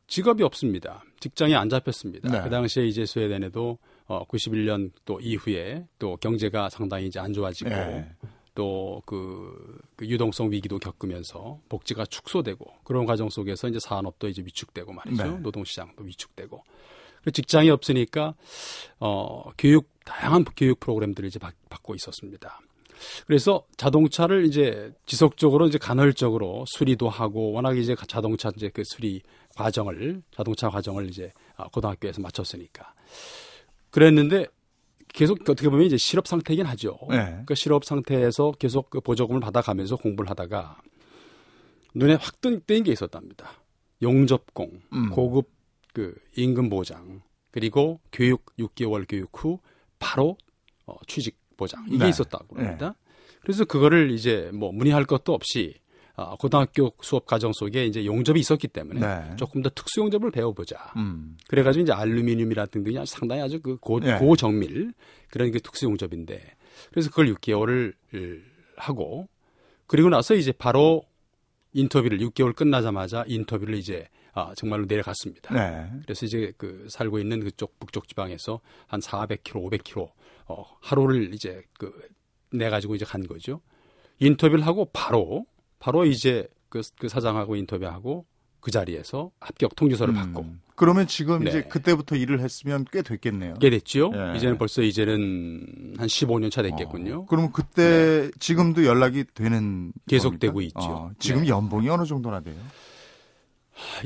직업이 0.06 0.42
없습니다. 0.42 1.04
직장이 1.20 1.54
안 1.54 1.68
잡혔습니다. 1.68 2.30
네. 2.30 2.42
그 2.42 2.48
당시에 2.48 2.86
이제 2.86 3.04
스웨덴에도 3.04 3.78
어, 4.06 4.26
91년 4.26 4.90
또 5.04 5.20
이후에 5.20 5.86
또 5.98 6.16
경제가 6.16 6.70
상당히 6.70 7.08
이제 7.08 7.20
안 7.20 7.34
좋아지고 7.34 7.68
네. 7.68 8.10
또그 8.58 9.78
그 9.94 10.06
유동성 10.06 10.50
위기도 10.50 10.80
겪으면서 10.80 11.60
복지가 11.68 12.06
축소되고 12.06 12.66
그런 12.82 13.06
과정 13.06 13.28
속에서 13.28 13.68
이제 13.68 13.78
산업도 13.78 14.28
이제 14.28 14.42
위축되고 14.42 14.92
말이죠. 14.92 15.22
네. 15.22 15.38
노동시장도 15.38 16.02
위축되고. 16.02 16.64
그 17.22 17.30
직장이 17.30 17.70
없으니까 17.70 18.34
어 18.98 19.50
교육 19.56 19.88
다양한 20.04 20.44
교육 20.56 20.80
프로그램들을 20.80 21.28
이제 21.28 21.38
받, 21.38 21.54
받고 21.68 21.94
있었습니다. 21.94 22.60
그래서 23.28 23.64
자동차를 23.76 24.46
이제 24.46 24.92
지속적으로 25.06 25.68
이제 25.68 25.78
간헐적으로 25.78 26.64
수리도 26.66 27.08
하고 27.08 27.52
워낙 27.52 27.78
이제 27.78 27.94
자동차 28.08 28.50
이제 28.56 28.70
그 28.70 28.82
수리 28.84 29.22
과정을 29.56 30.22
자동차 30.32 30.68
과정을 30.68 31.08
이제 31.08 31.32
아, 31.56 31.68
고등학교에서 31.68 32.20
마쳤으니까 32.22 32.92
그랬는데 33.90 34.46
계속 35.18 35.40
어떻게 35.50 35.68
보면 35.68 35.84
이제 35.84 35.96
실업 35.96 36.28
상태이긴 36.28 36.64
하죠. 36.64 36.96
네. 37.10 37.42
그 37.44 37.56
실업 37.56 37.84
상태에서 37.84 38.52
계속 38.52 38.88
그 38.88 39.00
보조금을 39.00 39.40
받아가면서 39.40 39.96
공부를 39.96 40.30
하다가 40.30 40.80
눈에 41.96 42.14
확 42.14 42.40
뜬 42.40 42.60
게 42.84 42.92
있었답니다. 42.92 43.50
용접공, 44.00 44.80
음. 44.92 45.10
고급 45.10 45.50
그 45.92 46.14
임금 46.36 46.70
보장, 46.70 47.22
그리고 47.50 47.98
교육 48.12 48.46
6개월 48.60 49.06
교육 49.08 49.30
후 49.32 49.58
바로 49.98 50.36
어, 50.86 50.94
취직 51.08 51.36
보장 51.56 51.84
이게 51.88 51.98
네. 51.98 52.08
있었다고 52.10 52.56
합니다. 52.56 52.94
그래서 53.40 53.64
그거를 53.64 54.12
이제 54.12 54.52
뭐 54.54 54.70
문의할 54.70 55.04
것도 55.04 55.34
없이 55.34 55.74
어, 55.74 55.87
고등학교 56.38 56.92
수업 57.00 57.26
과정 57.26 57.52
속에 57.52 57.86
이제 57.86 58.04
용접이 58.04 58.40
있었기 58.40 58.68
때문에 58.68 59.00
네. 59.00 59.36
조금 59.36 59.62
더 59.62 59.70
특수 59.70 60.00
용접을 60.00 60.30
배워보자. 60.30 60.92
음. 60.96 61.36
그래가지고 61.48 61.82
이제 61.82 61.92
알루미늄이라든지 61.92 62.98
아주 62.98 63.12
상당히 63.12 63.42
아주 63.42 63.60
그 63.60 63.76
고, 63.78 64.00
네. 64.00 64.18
고정밀 64.18 64.92
그런 65.30 65.50
그 65.50 65.60
특수 65.60 65.86
용접인데 65.86 66.40
그래서 66.90 67.10
그걸 67.10 67.32
6개월을 67.34 67.94
하고 68.76 69.28
그리고 69.86 70.08
나서 70.08 70.34
이제 70.34 70.52
바로 70.52 71.02
인터뷰를 71.72 72.18
6개월 72.18 72.54
끝나자마자 72.54 73.24
인터뷰를 73.26 73.74
이제 73.74 74.08
아, 74.32 74.52
정말로 74.56 74.86
내려갔습니다. 74.86 75.54
네. 75.54 75.90
그래서 76.02 76.26
이제 76.26 76.52
그 76.56 76.86
살고 76.90 77.18
있는 77.18 77.40
그쪽 77.40 77.78
북쪽 77.80 78.06
지방에서 78.06 78.60
한 78.86 79.00
400km, 79.00 79.70
500km 79.70 80.10
어, 80.46 80.64
하루를 80.80 81.34
이제 81.34 81.62
그 81.78 81.92
내 82.50 82.70
가지고 82.70 82.94
이제 82.94 83.04
간 83.04 83.26
거죠. 83.26 83.60
인터뷰를 84.18 84.66
하고 84.66 84.86
바로 84.92 85.46
바로 85.78 86.04
이제 86.04 86.48
그, 86.68 86.82
그 86.98 87.08
사장하고 87.08 87.56
인터뷰하고 87.56 88.26
그 88.60 88.70
자리에서 88.70 89.30
합격 89.40 89.76
통지서를 89.76 90.14
받고 90.14 90.42
음. 90.42 90.60
그러면 90.74 91.06
지금 91.06 91.42
네. 91.42 91.50
이제 91.50 91.62
그때부터 91.62 92.16
일을 92.16 92.40
했으면 92.40 92.84
꽤 92.92 93.02
됐겠네요. 93.02 93.54
게 93.54 93.70
됐죠. 93.70 94.12
예. 94.14 94.36
이제는 94.36 94.58
벌써 94.58 94.82
이제는 94.82 95.94
한 95.98 96.06
15년 96.06 96.50
차 96.50 96.62
됐겠군요. 96.62 97.20
어, 97.20 97.26
그러면 97.26 97.50
그때 97.52 98.30
지금도 98.38 98.84
연락이 98.84 99.24
되는 99.34 99.92
계속되고 100.08 100.54
겁니까? 100.54 100.80
있죠. 100.80 100.90
어, 100.90 101.10
지금 101.18 101.42
네. 101.42 101.48
연봉이 101.48 101.88
어느 101.88 102.04
정도나 102.04 102.40
돼요? 102.40 102.56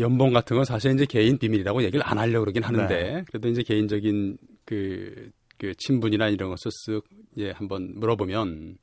연봉 0.01 0.33
같은 0.33 0.57
건 0.57 0.65
사실 0.65 0.93
이제 0.93 1.05
개인 1.07 1.39
비밀이라고 1.39 1.83
얘기를 1.83 2.03
안 2.07 2.19
하려고 2.19 2.45
그러긴 2.45 2.63
하는데 2.63 3.03
네. 3.03 3.25
그래도 3.27 3.49
이제 3.49 3.63
개인적인 3.63 4.39
그, 4.65 5.31
그 5.59 5.75
친분이나 5.77 6.29
이런 6.29 6.51
것을 6.51 6.71
쓱 6.71 7.03
예, 7.39 7.51
한번 7.51 7.93
물어보면 7.97 8.79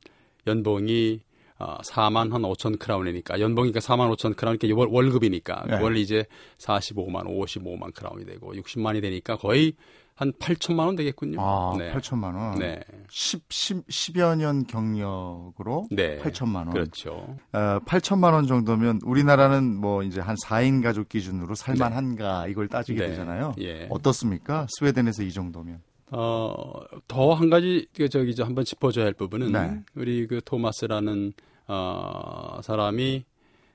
연봉이 0.47 1.21
어, 1.59 1.77
4만 1.81 2.31
한 2.31 2.41
5천 2.41 2.79
크라운이니까 2.79 3.39
연봉이니까 3.39 3.79
4만 3.81 4.15
5천 4.15 4.35
크라운 4.37 4.57
이렇게 4.61 4.73
월, 4.73 4.87
월급이니까 4.89 5.65
네. 5.67 5.81
월 5.81 5.97
이제 5.97 6.25
45만 6.57 7.25
55만 7.25 7.93
크라운이 7.93 8.25
되고 8.25 8.53
60만이 8.53 9.01
되니까 9.01 9.35
거의 9.35 9.73
한 10.15 10.33
8천만 10.33 10.79
원 10.85 10.95
되겠군요. 10.97 11.37
아, 11.39 11.75
네. 11.77 11.93
8천만 11.93 12.35
원. 12.35 12.59
네. 12.59 12.81
10, 13.09 13.43
10, 13.49 13.87
10여 13.87 14.35
년 14.37 14.67
경력으로 14.67 15.87
네. 15.91 16.17
8천만 16.19 16.55
원. 16.55 16.71
그렇죠. 16.71 17.37
어, 17.53 17.79
8천만 17.85 18.33
원 18.33 18.45
정도면 18.45 18.99
우리나라는 19.05 19.77
뭐 19.79 20.03
이제 20.03 20.19
한 20.19 20.35
4인 20.35 20.83
가족 20.83 21.07
기준으로 21.07 21.55
살만한가 21.55 22.47
이걸 22.47 22.67
따지게 22.67 22.99
네. 22.99 23.07
되잖아요. 23.09 23.53
예. 23.61 23.87
어떻습니까? 23.89 24.67
스웨덴에서 24.77 25.23
이 25.23 25.31
정도면. 25.31 25.81
어, 26.11 26.59
더 27.07 27.33
한 27.35 27.49
가지 27.49 27.87
그 27.95 28.09
저기 28.09 28.35
저 28.35 28.43
한번 28.43 28.65
짚어줘야 28.65 29.05
할 29.05 29.13
부분은 29.13 29.51
네. 29.53 29.79
우리 29.95 30.27
그 30.27 30.41
토마스라는 30.43 31.31
어, 31.69 32.59
사람이 32.63 33.23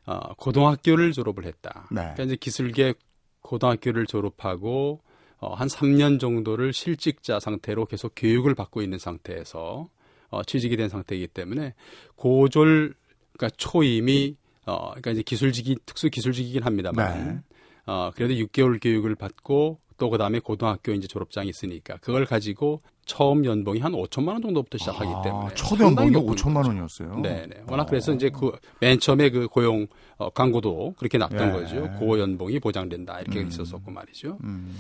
어, 0.07 0.35
고등학교를 0.35 1.13
졸업을 1.13 1.45
했다. 1.47 1.87
네. 1.91 2.01
그러니까 2.01 2.23
이제 2.25 2.37
기술계 2.37 2.95
고등학교를 3.41 4.07
졸업하고 4.07 5.01
어, 5.39 5.55
한 5.55 5.69
3년 5.69 6.19
정도를 6.19 6.73
실직자 6.73 7.39
상태로 7.39 7.87
계속 7.87 8.13
교육을 8.17 8.55
받고 8.55 8.83
있는 8.83 8.99
상태에서 8.99 9.89
어, 10.31 10.43
취직이 10.43 10.77
된 10.77 10.89
상태이기 10.89 11.29
때문에 11.29 11.75
고졸 12.17 12.95
그러니까 13.33 13.57
초임이 13.57 14.37
어, 14.67 14.89
그러니까 14.91 15.13
이제 15.13 15.23
기술직이 15.23 15.77
특수 15.87 16.11
기술직이긴 16.11 16.65
합니다만 16.65 17.29
네. 17.29 17.41
어, 17.87 18.11
그래도 18.15 18.35
6개월 18.35 18.83
교육을 18.83 19.15
받고 19.15 19.79
또 19.99 20.11
그다음에 20.11 20.41
고등학교 20.41 20.93
이제 20.93 21.07
졸업장이 21.07 21.49
있으니까 21.49 21.99
그걸 21.99 22.25
가지고 22.25 22.83
처음 23.07 23.45
연봉이 23.45 23.81
한 23.81 23.93
5천만 23.93 24.29
원 24.29 24.43
정도부터 24.43 24.79
시작하기 24.79 25.11
아, 25.13 25.23
때문에 25.23 25.55
첫 25.55 25.79
연봉이 25.81 26.11
5천만 26.13 26.67
원이었어요. 26.67 27.19
네, 27.21 27.47
네. 27.49 27.63
워낙 27.67 27.85
아. 27.85 27.87
그래서 27.87 28.13
이제 28.13 28.31
그 28.31 28.53
맨 28.81 28.99
처음에 28.99 29.31
그 29.31 29.49
고용 29.49 29.87
어, 30.17 30.31
광고도 30.31 30.95
그렇게 30.99 31.19
났던 31.19 31.49
예. 31.49 31.53
거죠. 31.53 31.91
고 31.99 32.19
연봉이 32.19 32.59
보장된다 32.59 33.21
이렇게 33.21 33.41
음. 33.41 33.49
있었었고 33.49 33.91
말이죠. 33.91 34.39
음. 34.45 34.77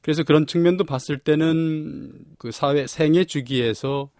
그래서 0.00 0.22
그런 0.22 0.46
측면도 0.46 0.84
봤을 0.84 1.18
때는 1.18 2.12
그 2.38 2.50
사회 2.50 2.86
생애 2.86 3.24
주기에서 3.24 4.10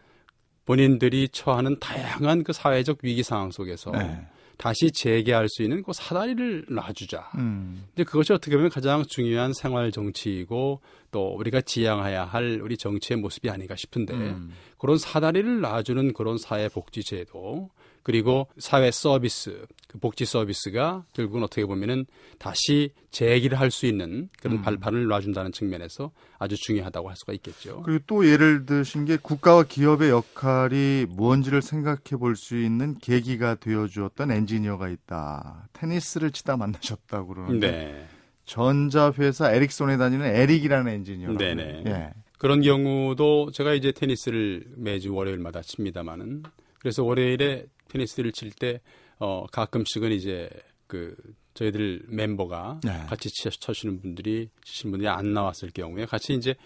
본인들이 0.65 1.29
처하는 1.31 1.79
다양한 1.81 2.45
그 2.45 2.53
사회적 2.53 2.99
위기 3.03 3.23
상황 3.23 3.51
속에서 3.51 3.91
네. 3.91 4.27
다시 4.57 4.91
재개할 4.91 5.49
수 5.49 5.63
있는 5.63 5.83
그 5.83 5.93
사다리를 5.93 6.67
놔주자. 6.69 7.31
음. 7.37 7.85
근데 7.89 8.05
그것이 8.05 8.33
어떻게 8.33 8.57
보면 8.57 8.71
가장 8.71 9.05
중요한 9.05 9.53
생활 9.53 9.91
정치이고 9.91 10.81
또 11.11 11.35
우리가 11.35 11.61
지향해야 11.61 12.25
할 12.25 12.61
우리 12.63 12.77
정치의 12.77 13.19
모습이 13.21 13.51
아닌가 13.51 13.77
싶은데 13.77 14.15
음. 14.15 14.53
그런 14.79 14.99
사다리를 14.99 15.61
놔주는 15.61 16.13
그런 16.13 16.39
사회 16.39 16.69
복지 16.69 17.03
제도 17.03 17.71
그리고 18.03 18.49
사회 18.59 18.91
서비스, 18.91 19.65
그 19.93 19.99
복지 19.99 20.25
서비스가 20.25 21.05
결국은 21.13 21.43
어떻게 21.43 21.67
보면은 21.67 22.07
다시 22.39 22.93
재기를 23.11 23.61
할 23.61 23.71
수 23.71 23.87
있는 23.87 24.29
그런 24.41 24.59
음. 24.59 24.63
발판을 24.63 25.07
놔준다는 25.07 25.53
측면에서 25.53 26.13
아주 26.39 26.57
중요하다고 26.57 27.09
할 27.09 27.17
수가 27.17 27.33
있겠죠. 27.35 27.83
그리고 27.83 28.03
또 28.07 28.29
예를 28.29 28.67
드신 28.67 29.05
게 29.05 29.17
국가와 29.17 29.65
기업의 29.65 30.11
역할이 30.11 31.07
무언지를 31.11 31.63
생각해 31.63 32.19
볼 32.19 32.37
수 32.37 32.57
있는 32.57 32.97
계기가 32.99 33.55
되어 33.55 33.87
주었던 33.87 34.31
엔지니어가 34.31 34.89
있다. 34.89 35.69
테니스를 35.75 36.33
치다 36.33 36.57
만나셨다고 36.57 37.29
그러는데 37.29 37.71
네. 37.71 38.09
전자회사 38.47 39.53
에릭손에 39.53 39.97
다니는 39.99 40.27
에릭이라는 40.27 40.93
엔지니어. 40.93 41.37
네네. 41.37 41.85
예. 41.87 42.11
그런 42.39 42.61
경우도 42.63 43.53
제가 43.53 43.75
이제 43.75 43.93
테니스를 43.93 44.65
매주 44.77 45.15
월요일마다 45.15 45.63
칩니다마는 45.63 46.43
그래서 46.79 47.05
월요일에 47.05 47.67
테니스를 47.89 48.33
칠 48.33 48.51
때 48.51 48.81
어, 49.23 49.47
가끔씩은 49.53 50.11
이제 50.11 50.51
그 50.89 51.15
저희들 51.55 52.07
mem버가 52.11 52.81
네. 52.83 52.91
같이 53.09 53.29
쳐시는 53.31 54.01
분들이 54.01 54.49
치시는 54.65 54.91
분들이 54.91 55.09
안 55.09 55.33
나왔을 55.33 55.71
경우에 55.71 56.07
같이 56.07 56.35
이제 56.35 56.57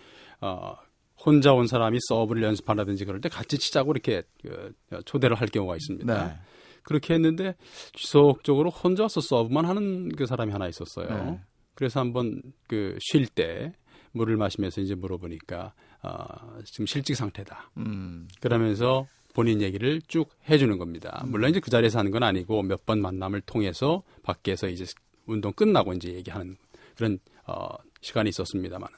어, 0.40 0.74
혼자 1.22 1.52
온 1.52 1.66
사람이 1.66 1.98
서브를 2.08 2.42
연습하라든지 2.42 3.04
그럴 3.04 3.20
때 3.20 3.28
같이 3.28 3.58
치자고 3.58 3.92
이렇게 3.92 4.22
그, 4.42 4.72
초대를 5.04 5.36
할 5.36 5.48
경우가 5.48 5.76
있습니다. 5.76 6.26
네. 6.26 6.38
그렇게 6.82 7.12
했는데 7.14 7.56
지속적으로 7.92 8.70
혼자서 8.70 9.20
서브만 9.20 9.66
하는 9.66 10.08
그 10.16 10.24
사람이 10.24 10.50
하나 10.50 10.66
있었어요. 10.66 11.08
네. 11.08 11.40
그래서 11.74 12.00
한번 12.00 12.40
그 12.68 12.96
쉴 13.00 13.26
때 13.26 13.72
물을 14.12 14.38
마시면서 14.38 14.80
이제 14.80 14.94
물어보니까 14.94 15.74
어, 16.04 16.58
지금 16.64 16.86
실직 16.86 17.16
상태다. 17.16 17.70
음. 17.76 18.28
그러면서 18.40 19.06
본인 19.36 19.60
얘기를 19.60 20.00
쭉 20.08 20.30
해주는 20.48 20.78
겁니다. 20.78 21.22
물론 21.26 21.50
이제 21.50 21.60
그 21.60 21.70
자리에서 21.70 21.98
하는 21.98 22.10
건 22.10 22.22
아니고 22.22 22.62
몇 22.62 22.86
번 22.86 23.02
만남을 23.02 23.42
통해서 23.42 24.02
밖에서 24.22 24.66
이제 24.66 24.86
운동 25.26 25.52
끝나고 25.52 25.92
이제 25.92 26.14
얘기하는 26.14 26.56
그런 26.96 27.18
어, 27.46 27.68
시간이 28.00 28.30
있었습니다만. 28.30 28.88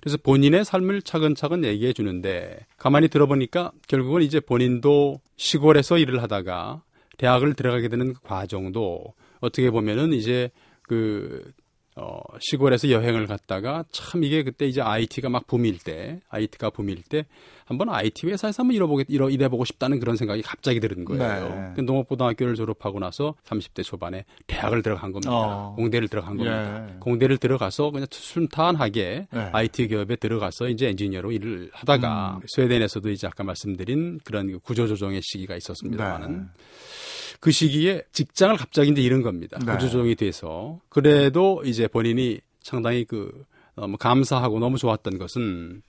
그래서 0.00 0.16
본인의 0.16 0.64
삶을 0.64 1.02
차근차근 1.02 1.64
얘기해 1.64 1.92
주는데 1.92 2.66
가만히 2.78 3.06
들어보니까 3.06 3.70
결국은 3.86 4.22
이제 4.22 4.40
본인도 4.40 5.20
시골에서 5.36 5.98
일을 5.98 6.20
하다가 6.20 6.82
대학을 7.18 7.54
들어가게 7.54 7.86
되는 7.88 8.12
그 8.12 8.20
과정도 8.22 9.14
어떻게 9.40 9.70
보면은 9.70 10.12
이제 10.12 10.50
그 10.82 11.52
어, 11.98 12.20
시골에서 12.40 12.90
여행을 12.90 13.26
갔다가 13.26 13.84
참 13.90 14.22
이게 14.22 14.42
그때 14.42 14.66
이제 14.66 14.82
IT가 14.82 15.30
막 15.30 15.46
붐일 15.46 15.78
때, 15.78 16.20
IT가 16.28 16.68
붐일 16.68 17.02
때 17.02 17.24
한번 17.64 17.88
IT 17.88 18.26
회사에서 18.26 18.62
한번 18.62 18.76
일해보게, 18.76 19.06
일어, 19.08 19.30
일해보고 19.30 19.64
싶다는 19.64 19.98
그런 19.98 20.14
생각이 20.16 20.42
갑자기 20.42 20.78
드는 20.78 21.06
거예요. 21.06 21.48
네. 21.48 21.72
그 21.74 21.80
농업고등학교를 21.80 22.54
졸업하고 22.54 23.00
나서 23.00 23.34
30대 23.44 23.82
초반에 23.82 24.26
대학을 24.46 24.82
들어간 24.82 25.10
겁니다. 25.10 25.32
어. 25.32 25.74
공대를 25.74 26.08
들어간 26.08 26.36
겁니다. 26.36 26.86
예. 26.86 26.98
공대를 27.00 27.38
들어가서 27.38 27.90
그냥 27.90 28.06
순탄하게 28.10 29.26
네. 29.32 29.50
IT 29.52 29.88
기업에 29.88 30.16
들어가서 30.16 30.68
이제 30.68 30.88
엔지니어로 30.88 31.32
일을 31.32 31.70
하다가 31.72 32.40
음. 32.42 32.46
스웨덴에서도 32.46 33.08
이제 33.08 33.26
아까 33.26 33.42
말씀드린 33.42 34.20
그런 34.22 34.60
구조조정의 34.60 35.22
시기가 35.22 35.56
있었습니다만은 35.56 36.36
네. 36.36 36.44
그 37.40 37.50
시기에 37.50 38.02
직장을 38.12 38.56
갑자기 38.56 38.90
이제 38.90 39.02
잃은 39.02 39.22
겁니다. 39.22 39.58
네. 39.64 39.72
구조조정이 39.72 40.14
돼서. 40.14 40.80
그래도 40.88 41.62
이제 41.64 41.88
본인이 41.88 42.40
상당히 42.60 43.04
그 43.04 43.44
너무 43.74 43.96
감사하고 43.96 44.58
너무 44.58 44.78
좋았던 44.78 45.18
것은 45.18 45.82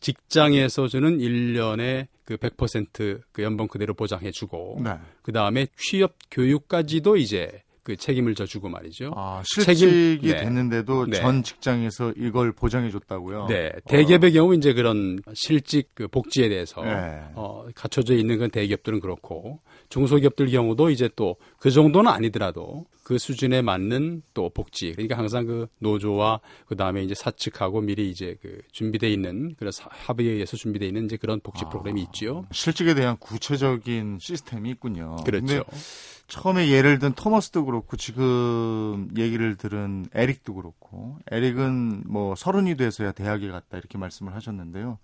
직장에서 0.00 0.88
주는 0.88 1.18
1년에 1.18 2.06
그 2.24 2.36
100%그 2.36 3.42
연봉 3.42 3.68
그대로 3.68 3.94
보장해 3.94 4.30
주고 4.30 4.80
네. 4.82 4.98
그 5.22 5.32
다음에 5.32 5.66
취업 5.76 6.14
교육까지도 6.30 7.16
이제 7.16 7.62
그 7.84 7.96
책임을 7.96 8.34
져주고 8.34 8.68
말이죠. 8.68 9.12
아, 9.14 9.42
실직이 9.44 9.74
책임, 9.76 10.20
네. 10.22 10.36
됐는데도 10.36 11.06
네. 11.06 11.18
전 11.20 11.42
직장에서 11.42 12.14
이걸 12.16 12.52
보장해줬다고요. 12.52 13.46
네, 13.48 13.70
대기업의 13.86 14.30
어. 14.30 14.32
경우 14.32 14.54
이제 14.54 14.72
그런 14.72 15.20
실직 15.34 15.90
그 15.94 16.08
복지에 16.08 16.48
대해서 16.48 16.82
네. 16.82 17.20
어, 17.34 17.66
갖춰져 17.74 18.14
있는 18.14 18.38
건 18.38 18.50
대기업들은 18.50 19.00
그렇고 19.00 19.60
중소기업들 19.90 20.50
경우도 20.50 20.90
이제 20.90 21.08
또 21.14 21.36
그 21.64 21.70
정도는 21.70 22.10
아니더라도 22.10 22.84
그 23.02 23.16
수준에 23.16 23.62
맞는 23.62 24.22
또 24.34 24.50
복지 24.50 24.92
그러니까 24.92 25.16
항상 25.16 25.46
그 25.46 25.66
노조와 25.78 26.40
그 26.66 26.76
다음에 26.76 27.02
이제 27.02 27.14
사측하고 27.14 27.80
미리 27.80 28.10
이제 28.10 28.36
그 28.42 28.60
준비돼 28.72 29.10
있는 29.10 29.54
그런 29.58 29.72
합의에 29.78 30.32
의해서 30.32 30.58
준비돼 30.58 30.86
있는 30.86 31.06
이제 31.06 31.16
그런 31.16 31.40
복지 31.40 31.64
아, 31.64 31.70
프로그램이 31.70 32.02
있죠. 32.02 32.44
실직에 32.52 32.92
대한 32.92 33.16
구체적인 33.18 34.18
시스템이 34.20 34.70
있군요. 34.72 35.16
그렇죠. 35.24 35.64
처음에 36.26 36.68
예를 36.68 36.98
든 36.98 37.12
토머스도 37.12 37.64
그렇고 37.66 37.96
지금 37.96 39.08
얘기를 39.16 39.56
들은 39.56 40.06
에릭도 40.14 40.54
그렇고 40.54 41.18
에릭은 41.30 42.04
뭐 42.06 42.34
서른이 42.34 42.76
돼서야 42.76 43.12
대학에 43.12 43.48
갔다 43.48 43.76
이렇게 43.76 43.98
말씀을 43.98 44.34
하셨는데요. 44.34 44.98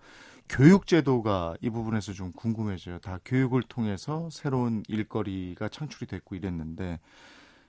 교육 0.48 0.87
제도가 0.87 1.56
이 1.61 1.70
부분에서 1.70 2.12
좀 2.12 2.33
궁금해져요. 2.33 2.98
다 2.98 3.20
교육을 3.24 3.62
통해서 3.62 4.28
새로운 4.33 4.83
일거리가 4.88 5.68
창출이 5.68 6.06
됐고 6.06 6.35
이랬는데 6.35 6.98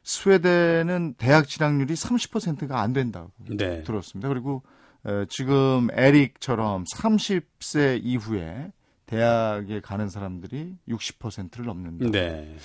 스웨덴은 0.04 1.16
대학 1.18 1.48
진학률이 1.48 1.94
30%가 1.94 2.82
안 2.82 2.94
된다고 2.94 3.32
네. 3.48 3.84
들었습니다. 3.84 4.30
그리고 4.30 4.64
어, 5.04 5.26
지금 5.30 5.90
에릭처럼 5.92 6.86
30세 6.86 8.02
이후에 8.04 8.72
대학에 9.06 9.82
가는 9.82 10.10
사람들이 10.10 10.78
60%를 10.88 11.66
넘는다. 11.66 12.10
네. 12.10 12.56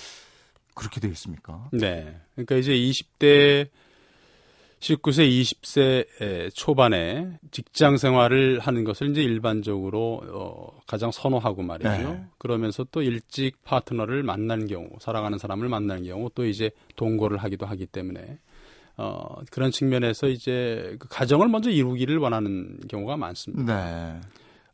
그렇게 0.76 1.00
되어 1.00 1.10
있습니까? 1.10 1.68
네. 1.72 2.20
그러니까 2.34 2.54
이제 2.56 2.72
20대 2.72 3.68
19세, 4.78 5.28
20세 5.28 6.54
초반에 6.54 7.38
직장 7.50 7.96
생활을 7.96 8.60
하는 8.60 8.84
것을 8.84 9.10
이제 9.10 9.22
일반적으로 9.22 10.22
어, 10.28 10.80
가장 10.86 11.10
선호하고 11.10 11.62
말이죠. 11.62 11.88
네. 11.90 12.24
그러면서 12.38 12.84
또 12.92 13.02
일찍 13.02 13.64
파트너를 13.64 14.22
만난 14.22 14.66
경우, 14.66 14.88
사랑하는 15.00 15.38
사람을 15.38 15.68
만나는 15.68 16.04
경우 16.04 16.30
또 16.34 16.44
이제 16.44 16.70
동거를 16.96 17.38
하기도 17.38 17.66
하기 17.66 17.86
때문에 17.86 18.38
어, 18.98 19.36
그런 19.50 19.70
측면에서 19.70 20.28
이제 20.28 20.96
그 20.98 21.08
가정을 21.08 21.48
먼저 21.48 21.70
이루기를 21.70 22.18
원하는 22.18 22.78
경우가 22.88 23.16
많습니다. 23.16 23.74
네. 23.74 24.20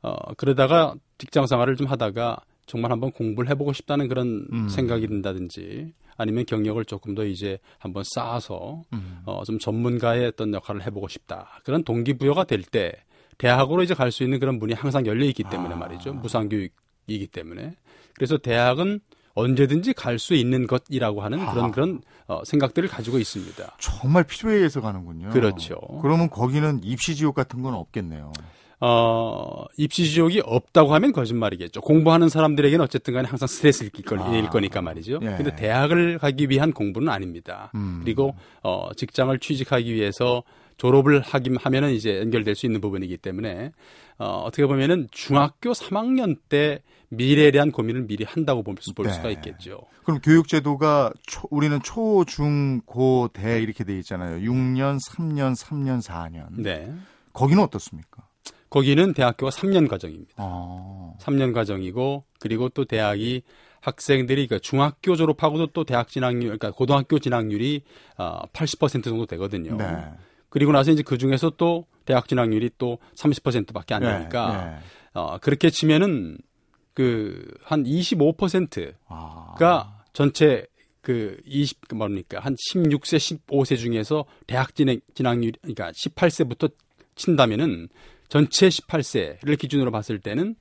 어, 0.03 0.35
그러다가 0.37 0.95
직장 1.19 1.47
생활을 1.47 1.77
좀 1.77 1.87
하다가 1.87 2.39
정말 2.67 2.93
한번 2.93 3.11
공부를 3.13 3.51
해보고 3.51 3.73
싶다는 3.73 4.09
그런 4.09 4.47
음. 4.53 4.69
생각이 4.69 5.07
든다든지 5.07 5.93
아니면 6.17 6.45
경력을 6.47 6.85
조금 6.85 7.15
더 7.15 7.25
이제 7.25 7.59
한번 7.79 8.05
쌓아서 8.15 8.83
음. 8.93 9.21
어, 9.25 9.43
좀 9.45 9.59
전문가의 9.59 10.27
어떤 10.27 10.53
역할을 10.55 10.85
해보고 10.87 11.09
싶다 11.09 11.61
그런 11.65 11.83
동기부여가 11.85 12.45
될 12.45 12.63
때 12.63 12.93
대학으로 13.39 13.83
이제 13.83 13.95
갈 13.95 14.13
수 14.13 14.23
있는 14.23 14.39
그런 14.39 14.59
문이 14.59 14.75
항상 14.75 15.05
열려 15.07 15.25
있기 15.27 15.43
때문에 15.45 15.75
아. 15.75 15.77
말이죠 15.77 16.13
무상교육이기 16.15 17.27
때문에 17.33 17.75
그래서 18.15 18.37
대학은 18.39 19.01
언제든지 19.35 19.95
갈 19.95 20.19
수 20.19 20.35
있는 20.35 20.67
것이라고 20.67 21.23
하는 21.23 21.39
그런 21.47 21.65
아. 21.65 21.71
그런 21.71 22.03
어, 22.29 22.43
생각들을 22.45 22.89
가지고 22.89 23.19
있습니다. 23.19 23.77
정말 23.81 24.25
필요해 24.25 24.69
서 24.69 24.81
가는군요. 24.83 25.31
그렇죠. 25.31 25.77
그러면 26.03 26.29
거기는 26.31 26.81
입시 26.85 27.17
지옥 27.17 27.35
같은 27.35 27.63
건 27.63 27.75
없겠네요. 27.75 28.33
어, 28.85 29.65
입시 29.77 30.11
지옥이 30.11 30.43
없다고 30.45 30.93
하면 30.95 31.13
거짓말이겠죠. 31.13 31.81
공부하는 31.83 32.29
사람들에게는 32.29 32.85
어쨌든 32.85 33.15
간에 33.15 33.29
항상 33.29 33.47
스트레스일 33.47 33.93
아. 34.49 34.51
거니까 34.51 34.83
말이죠. 34.83 35.21
예. 35.23 35.37
근데 35.37 35.55
대학을 35.55 36.19
가기 36.19 36.49
위한 36.51 36.73
공부는 36.73 37.09
아닙니다. 37.09 37.71
음. 37.77 38.01
그리고 38.03 38.35
어, 38.65 38.91
직장을 38.97 39.39
취직하기 39.39 39.95
위해서 39.95 40.43
졸업을 40.79 41.21
하긴 41.21 41.59
하면은 41.59 41.93
이제 41.93 42.19
연결될 42.19 42.57
수 42.57 42.67
있는 42.67 42.81
부분이기 42.81 43.19
때문에 43.19 43.71
어, 44.19 44.43
어떻게 44.47 44.67
보면은 44.67 45.07
중학교 45.13 45.71
3학년 45.71 46.39
때 46.49 46.83
미래에 47.11 47.53
대한 47.53 47.71
고민을 47.71 48.09
미리 48.09 48.25
한다고 48.25 48.65
볼, 48.65 48.75
볼 48.97 49.07
네. 49.07 49.13
수가 49.13 49.31
있겠죠. 49.31 49.83
그럼 50.03 50.19
교육 50.25 50.49
제도가 50.49 51.13
초, 51.25 51.47
우리는 51.53 51.81
초, 51.85 52.25
중, 52.25 52.81
고, 52.85 53.29
대 53.33 53.63
이렇게 53.63 53.85
돼 53.85 53.97
있잖아요. 53.99 54.39
6년, 54.39 54.99
3년, 55.09 55.55
3년, 55.55 56.03
4년. 56.03 56.47
네. 56.57 56.93
거기는 57.33 57.63
어떻습니까? 57.63 58.25
거기는 58.73 59.13
대학교가 59.13 59.51
3년 59.51 59.89
과정입니다. 59.89 60.33
아. 60.37 61.13
3년 61.21 61.53
과정이고 61.53 62.25
그리고 62.41 62.69
또 62.69 62.85
대학이 62.85 63.43
학생들이 63.81 64.47
그러니까 64.47 64.59
중학교 64.63 65.17
졸업하고도 65.17 65.69
또 65.69 65.85
대학 65.85 66.09
진학률 66.09 66.43
그러니까 66.45 66.71
고등학교 66.71 67.19
진학률이 67.19 67.83
어, 68.19 68.43
80% 68.53 69.05
정도 69.05 69.27
되거든요. 69.27 69.77
네. 69.77 69.87
그리고 70.49 70.73
나서 70.73 70.91
이제 70.91 71.03
그 71.03 71.19
중에서 71.19 71.51
또 71.57 71.87
대학 72.05 72.29
진학률이 72.29 72.71
또 72.79 72.99
30%밖에 73.17 73.95
안 73.95 74.03
네, 74.03 74.11
되니까 74.11 74.65
네, 74.65 74.71
네. 74.71 74.79
어, 75.15 75.39
그렇게 75.39 75.71
치면은 75.71 76.39
그 76.95 77.53
한 77.65 77.85
25%가 77.85 78.95
아. 79.09 80.05
전체 80.13 80.67
그 81.01 81.41
20, 81.47 81.89
그 81.89 81.95
뭡니까? 81.95 82.39
한 82.39 82.55
16세, 82.55 83.41
15세 83.47 83.77
중에서 83.79 84.25
대학 84.47 84.75
진학, 84.75 84.99
진학률, 85.15 85.53
그러니까 85.61 85.91
18세부터 85.91 86.71
친다면은 87.17 87.89
전체 88.33 88.71
18세를 88.71 89.59
기준으로 89.59 89.91
봤을 89.91 90.19
때는 90.19 90.55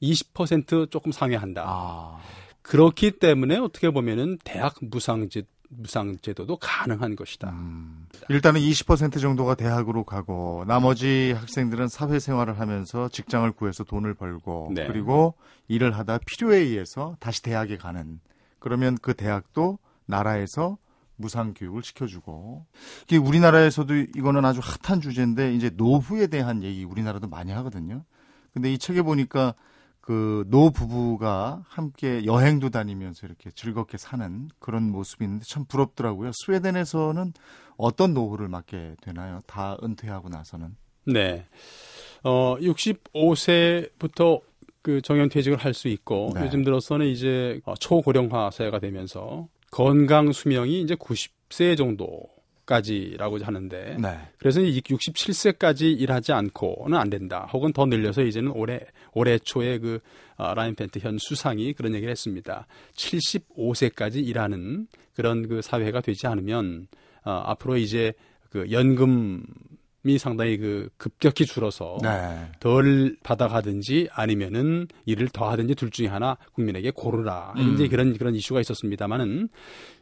20% 0.00 0.90
조금 0.90 1.12
상회한다. 1.12 1.62
아. 1.62 2.18
그렇기 2.62 3.18
때문에 3.18 3.58
어떻게 3.58 3.90
보면은 3.90 4.38
대학 4.44 4.76
무상제 4.80 5.42
무상제도도 5.68 6.56
가능한 6.56 7.16
것이다. 7.16 7.50
음. 7.50 8.06
일단은 8.30 8.62
20% 8.62 9.20
정도가 9.20 9.56
대학으로 9.56 10.04
가고 10.04 10.64
나머지 10.66 11.34
학생들은 11.36 11.88
사회생활을 11.88 12.58
하면서 12.58 13.10
직장을 13.10 13.52
구해서 13.52 13.84
돈을 13.84 14.14
벌고 14.14 14.70
네. 14.74 14.86
그리고 14.86 15.34
일을 15.68 15.98
하다 15.98 16.20
필요에 16.24 16.56
의해서 16.56 17.14
다시 17.20 17.42
대학에 17.42 17.76
가는 17.76 18.20
그러면 18.58 18.96
그 19.02 19.12
대학도 19.12 19.78
나라에서 20.06 20.78
무상 21.18 21.52
교육을 21.52 21.82
시켜주고 21.82 22.64
이게 23.04 23.16
우리나라에서도 23.18 23.94
이거는 24.16 24.44
아주 24.44 24.60
핫한 24.62 25.00
주제인데 25.02 25.52
이제 25.54 25.70
노후에 25.74 26.28
대한 26.28 26.62
얘기 26.62 26.84
우리나라도 26.84 27.28
많이 27.28 27.52
하거든요. 27.52 28.04
근데 28.54 28.72
이 28.72 28.78
책에 28.78 29.02
보니까 29.02 29.54
그 30.00 30.42
노 30.48 30.70
부부가 30.70 31.62
함께 31.68 32.24
여행도 32.24 32.70
다니면서 32.70 33.26
이렇게 33.26 33.50
즐겁게 33.50 33.98
사는 33.98 34.48
그런 34.58 34.90
모습이 34.90 35.22
있는데 35.26 35.44
참 35.46 35.66
부럽더라고요. 35.66 36.30
스웨덴에서는 36.32 37.34
어떤 37.76 38.14
노후를 38.14 38.48
맞게 38.48 38.96
되나요? 39.02 39.40
다 39.46 39.76
은퇴하고 39.82 40.30
나서는? 40.30 40.74
네. 41.06 41.46
어, 42.24 42.56
65세부터 42.58 44.40
그 44.80 45.02
정년퇴직을 45.02 45.58
할 45.58 45.74
수 45.74 45.88
있고 45.88 46.30
네. 46.34 46.42
요즘 46.44 46.64
들어서는 46.64 47.06
이제 47.06 47.60
초고령화 47.78 48.50
사회가 48.50 48.78
되면서 48.78 49.48
건강 49.70 50.32
수명이 50.32 50.80
이제 50.82 50.94
90세 50.94 51.76
정도까지라고 51.76 53.38
하는데 53.38 53.96
네. 54.00 54.18
그래서 54.38 54.60
67세까지 54.60 56.00
일하지 56.00 56.32
않고는 56.32 56.98
안 56.98 57.10
된다. 57.10 57.48
혹은 57.52 57.72
더 57.72 57.86
늘려서 57.86 58.22
이제는 58.22 58.52
올해 58.52 58.80
올해 59.12 59.38
초에 59.38 59.78
그 59.78 60.00
어, 60.36 60.54
라인 60.54 60.74
펜트 60.74 61.00
현 61.00 61.18
수상이 61.18 61.72
그런 61.72 61.94
얘기를 61.94 62.10
했습니다. 62.10 62.66
75세까지 62.94 64.26
일하는 64.26 64.86
그런 65.14 65.48
그 65.48 65.62
사회가 65.62 66.00
되지 66.00 66.26
않으면 66.26 66.88
어, 67.24 67.30
앞으로 67.46 67.76
이제 67.76 68.12
그 68.50 68.70
연금 68.70 69.44
이 70.04 70.16
상당히 70.16 70.56
그 70.58 70.88
급격히 70.96 71.44
줄어서 71.44 71.98
네. 72.02 72.50
덜 72.60 73.16
받아가든지 73.22 74.08
아니면은 74.12 74.86
일을 75.06 75.28
더 75.28 75.50
하든지 75.50 75.74
둘 75.74 75.90
중에 75.90 76.06
하나 76.06 76.36
국민에게 76.52 76.92
고르라. 76.92 77.54
음. 77.56 77.74
이제 77.74 77.88
그런 77.88 78.16
그런 78.16 78.34
이슈가 78.34 78.60
있었습니다만은 78.60 79.48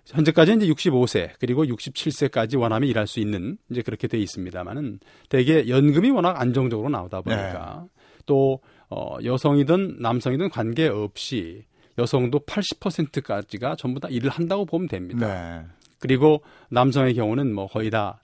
현재까지 0.06 0.54
이제 0.54 0.66
65세 0.66 1.30
그리고 1.40 1.64
67세까지 1.64 2.60
원하면 2.60 2.88
일할 2.88 3.06
수 3.06 3.20
있는 3.20 3.56
이제 3.70 3.80
그렇게 3.80 4.06
돼 4.06 4.18
있습니다만은 4.18 5.00
대개 5.30 5.66
연금이 5.68 6.10
워낙 6.10 6.40
안정적으로 6.40 6.90
나오다 6.90 7.22
보니까 7.22 7.80
네. 7.82 7.88
또 8.26 8.60
어, 8.88 9.16
여성이든 9.24 9.96
남성이든 10.00 10.50
관계 10.50 10.88
없이 10.88 11.64
여성도 11.98 12.40
80%까지가 12.40 13.76
전부 13.76 13.98
다 13.98 14.08
일을 14.08 14.28
한다고 14.28 14.66
보면 14.66 14.88
됩니다. 14.88 15.26
네. 15.26 15.66
그리고 15.98 16.42
남성의 16.70 17.14
경우는 17.14 17.54
뭐 17.54 17.66
거의 17.66 17.90
다 17.90 18.20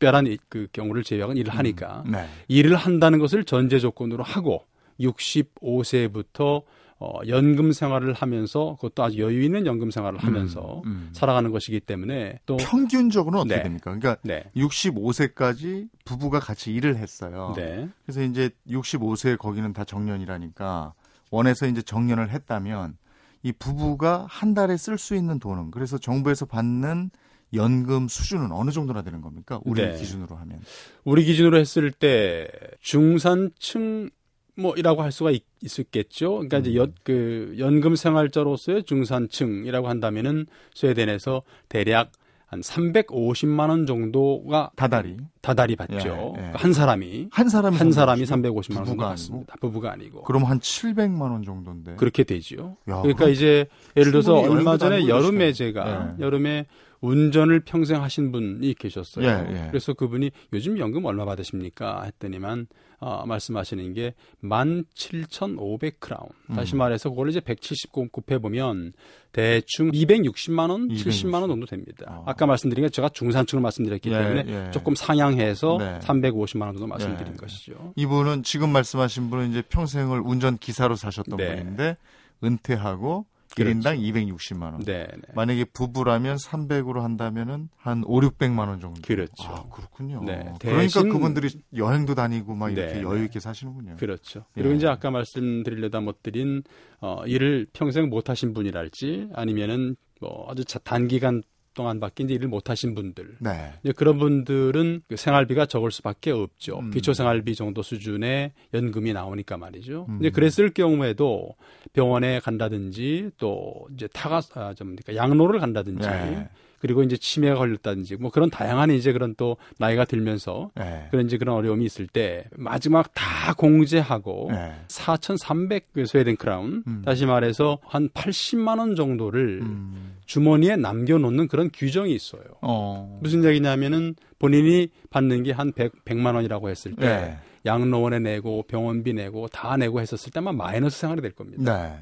특별한 0.00 0.36
그 0.48 0.66
경우를 0.72 1.04
제외하고 1.04 1.34
일을 1.34 1.52
음, 1.52 1.58
하니까 1.58 2.02
음, 2.06 2.12
네. 2.12 2.26
일을 2.48 2.74
한다는 2.74 3.18
것을 3.18 3.44
전제 3.44 3.78
조건으로 3.78 4.24
하고 4.24 4.64
65세부터 4.98 6.64
어, 6.98 7.18
연금 7.28 7.72
생활을 7.72 8.12
하면서 8.12 8.76
그것도 8.76 9.02
아주 9.02 9.20
여유 9.20 9.42
있는 9.42 9.64
연금 9.64 9.90
생활을 9.90 10.18
음, 10.18 10.26
하면서 10.26 10.82
음, 10.84 10.90
음. 10.90 11.08
살아가는 11.12 11.50
것이기 11.50 11.80
때문에 11.80 12.40
또 12.44 12.56
평균적으로는 12.56 13.40
어떻게 13.40 13.56
네. 13.56 13.62
됩니까? 13.62 13.96
그러니까 13.96 14.16
네. 14.22 14.44
65세까지 14.56 15.88
부부가 16.04 16.40
같이 16.40 16.72
일을 16.72 16.96
했어요. 16.96 17.54
네. 17.56 17.88
그래서 18.04 18.22
이제 18.22 18.50
65세 18.68 19.38
거기는 19.38 19.72
다 19.72 19.84
정년이라니까 19.84 20.92
원해서 21.30 21.66
이제 21.66 21.80
정년을 21.80 22.30
했다면 22.30 22.96
이 23.42 23.52
부부가 23.52 24.26
한 24.28 24.52
달에 24.52 24.76
쓸 24.76 24.98
수 24.98 25.14
있는 25.14 25.38
돈은 25.38 25.70
그래서 25.70 25.96
정부에서 25.96 26.44
받는 26.44 27.10
연금 27.54 28.08
수준은 28.08 28.52
어느 28.52 28.70
정도나 28.70 29.02
되는 29.02 29.20
겁니까? 29.20 29.60
우리 29.64 29.82
네. 29.82 29.96
기준으로 29.96 30.36
하면. 30.36 30.60
우리 31.04 31.24
기준으로 31.24 31.58
했을 31.58 31.90
때 31.90 32.48
중산층 32.80 34.10
뭐이라고 34.56 35.02
할 35.02 35.12
수가 35.12 35.30
있, 35.30 35.44
있겠죠. 35.62 36.32
그러니까 36.32 36.58
음. 36.58 36.60
이제 36.60 36.74
연, 36.74 36.94
그 37.02 37.54
연금 37.58 37.96
생활자로서의 37.96 38.84
중산층이라고 38.84 39.88
한다면은 39.88 40.46
스웨덴에서 40.74 41.42
대략 41.68 42.12
한 42.50 42.60
350만 42.62 43.68
원 43.68 43.86
정도가 43.86 44.72
다달이 44.74 45.18
다달이 45.40 45.76
받죠. 45.76 46.34
예, 46.36 46.42
예. 46.42 46.52
한 46.56 46.72
사람이 46.72 47.28
한 47.30 47.48
사람이 47.48 47.76
한 47.76 47.92
사람이 47.92 48.24
350만 48.24 48.76
원 48.78 48.86
정도 48.86 49.04
받습니다. 49.04 49.54
부부가 49.60 49.92
아니고. 49.92 50.22
그럼 50.24 50.42
한 50.42 50.58
700만 50.58 51.20
원 51.20 51.44
정도인데. 51.44 51.94
그렇게 51.94 52.24
되지요. 52.24 52.76
야, 52.88 53.02
그러니까 53.02 53.28
이제 53.28 53.66
예를 53.96 54.10
들어서 54.10 54.34
얼마 54.34 54.76
전에 54.78 55.06
여름에 55.06 55.52
제가 55.52 56.16
예. 56.18 56.24
여름에 56.24 56.66
운전을 57.00 57.60
평생 57.60 58.02
하신 58.02 58.30
분이 58.32 58.74
계셨어요. 58.74 59.24
예, 59.24 59.46
예. 59.50 59.66
그래서 59.68 59.94
그분이 59.94 60.30
요즘 60.52 60.78
연금 60.78 61.04
얼마 61.06 61.24
받으십니까? 61.24 62.02
했더니만 62.04 62.66
어, 62.98 63.24
말씀하시는 63.24 63.94
게 63.94 64.14
17,500크라운. 64.42 66.28
음. 66.50 66.54
다시 66.54 66.76
말해서 66.76 67.08
그걸 67.08 67.30
이제 67.30 67.40
170 67.40 67.92
곱해 68.12 68.38
보면 68.38 68.92
대충 69.32 69.90
260만 69.90 70.70
원, 70.70 70.90
260. 70.90 71.30
70만 71.30 71.40
원 71.40 71.48
정도 71.48 71.64
됩니다. 71.64 72.04
어. 72.08 72.24
아까 72.26 72.44
말씀드린 72.44 72.84
게 72.84 72.90
제가 72.90 73.08
중산층을 73.08 73.62
말씀드렸기 73.62 74.10
예, 74.12 74.18
때문에 74.18 74.44
예. 74.46 74.70
조금 74.70 74.94
상향해서 74.94 75.78
네. 75.78 75.98
350만 76.00 76.62
원 76.62 76.72
정도 76.74 76.86
말씀드린 76.86 77.32
예. 77.32 77.36
것이죠. 77.36 77.94
이분은 77.96 78.42
지금 78.42 78.70
말씀하신 78.70 79.30
분은 79.30 79.50
이제 79.50 79.62
평생을 79.62 80.20
운전 80.22 80.58
기사로 80.58 80.94
사셨던 80.96 81.38
네. 81.38 81.56
분인데 81.56 81.96
은퇴하고 82.44 83.24
그렇죠. 83.54 83.78
1인당 83.78 84.00
260만 84.00 84.62
원. 84.62 84.80
네, 84.80 85.06
네. 85.06 85.22
만약에 85.34 85.64
부부라면 85.64 86.36
300으로 86.36 87.00
한다면은 87.00 87.68
한 87.76 88.02
5, 88.06 88.20
600만 88.20 88.68
원 88.68 88.80
정도. 88.80 89.00
그렇죠. 89.02 89.32
아, 89.44 89.68
그렇군요. 89.70 90.22
네. 90.24 90.52
그러니까. 90.60 91.02
그분들이 91.02 91.48
여행도 91.76 92.14
다니고 92.14 92.54
막 92.54 92.70
이렇게 92.70 92.94
네, 92.94 93.02
여유 93.02 93.24
있게 93.24 93.40
사시는군요. 93.40 93.96
그렇죠. 93.96 94.40
예. 94.56 94.62
그리고 94.62 94.74
이제 94.74 94.86
아까 94.86 95.10
말씀드리려다 95.10 96.00
못 96.00 96.22
드린 96.22 96.62
어, 97.00 97.24
일을 97.26 97.66
평생 97.72 98.08
못 98.08 98.28
하신 98.30 98.52
분이랄지 98.52 99.30
아니면은 99.34 99.96
뭐 100.20 100.46
아주 100.50 100.64
단기간 100.84 101.42
동안밖에 101.74 102.24
이제 102.24 102.34
일을 102.34 102.48
못 102.48 102.70
하신 102.70 102.94
분들. 102.94 103.36
네. 103.40 103.72
이제 103.82 103.92
그런 103.92 104.18
분들은 104.18 105.02
그 105.08 105.16
생활비가 105.16 105.66
적을 105.66 105.90
수밖에 105.90 106.30
없죠. 106.30 106.80
음. 106.80 106.90
기초 106.90 107.12
생활비 107.12 107.54
정도 107.54 107.82
수준의 107.82 108.52
연금이 108.74 109.12
나오니까 109.12 109.56
말이죠. 109.56 110.06
음. 110.08 110.18
이제 110.20 110.30
그랬을 110.30 110.70
경우에도 110.70 111.54
병원에 111.92 112.40
간다든지 112.40 113.30
또 113.38 113.88
이제 113.94 114.08
타가 114.12 114.40
아, 114.54 114.74
좀 114.74 114.96
그러니까 114.96 115.16
양로를 115.16 115.60
간다든지 115.60 116.08
네. 116.08 116.48
그리고 116.80 117.02
이제 117.02 117.16
치매가 117.16 117.54
걸렸다든지 117.56 118.16
뭐 118.16 118.30
그런 118.30 118.50
다양한 118.50 118.90
이제 118.90 119.12
그런 119.12 119.34
또 119.36 119.56
나이가 119.78 120.04
들면서 120.04 120.70
네. 120.74 121.06
그런 121.10 121.26
이제 121.26 121.38
그런 121.38 121.54
어려움이 121.54 121.84
있을 121.84 122.06
때 122.06 122.46
마지막 122.56 123.12
다 123.14 123.52
공제하고 123.54 124.48
네. 124.50 124.72
4,300그 124.88 126.06
스웨덴 126.06 126.36
크라운 126.36 126.82
음. 126.86 127.02
다시 127.04 127.26
말해서 127.26 127.78
한 127.84 128.08
80만 128.08 128.78
원 128.78 128.96
정도를 128.96 129.60
음. 129.62 130.16
주머니에 130.26 130.76
남겨놓는 130.76 131.48
그런 131.48 131.70
규정이 131.72 132.14
있어요. 132.14 132.42
어. 132.62 133.18
무슨 133.22 133.44
얘기냐면은 133.44 134.16
본인이 134.38 134.88
받는 135.10 135.44
게 135.44 135.52
한 135.60 135.72
100, 135.72 136.04
100만 136.04 136.34
원이라고 136.34 136.70
했을 136.70 136.94
때 136.96 137.06
네. 137.06 137.38
양로원에 137.66 138.18
내고 138.18 138.62
병원비 138.62 139.12
내고 139.12 139.46
다 139.48 139.76
내고 139.76 140.00
했었을 140.00 140.32
때만 140.32 140.56
마이너스 140.56 141.00
생활이 141.00 141.20
될 141.20 141.32
겁니다. 141.32 141.62
네. 141.76 141.98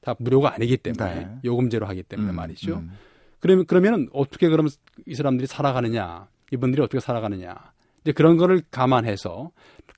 다 0.00 0.14
무료가 0.18 0.54
아니기 0.54 0.76
때문에 0.76 1.14
네. 1.14 1.28
요금제로 1.44 1.86
하기 1.86 2.02
때문에 2.02 2.30
음, 2.30 2.34
말이죠. 2.36 2.82
음. 3.36 3.40
그러면 3.40 3.66
그러면 3.66 4.08
어떻게 4.12 4.48
그럼 4.48 4.68
이 5.06 5.14
사람들이 5.14 5.46
살아가느냐? 5.46 6.28
이분들이 6.52 6.82
어떻게 6.82 7.00
살아가느냐? 7.00 7.54
이제 8.02 8.12
그런 8.12 8.36
거를 8.36 8.62
감안해서 8.70 9.50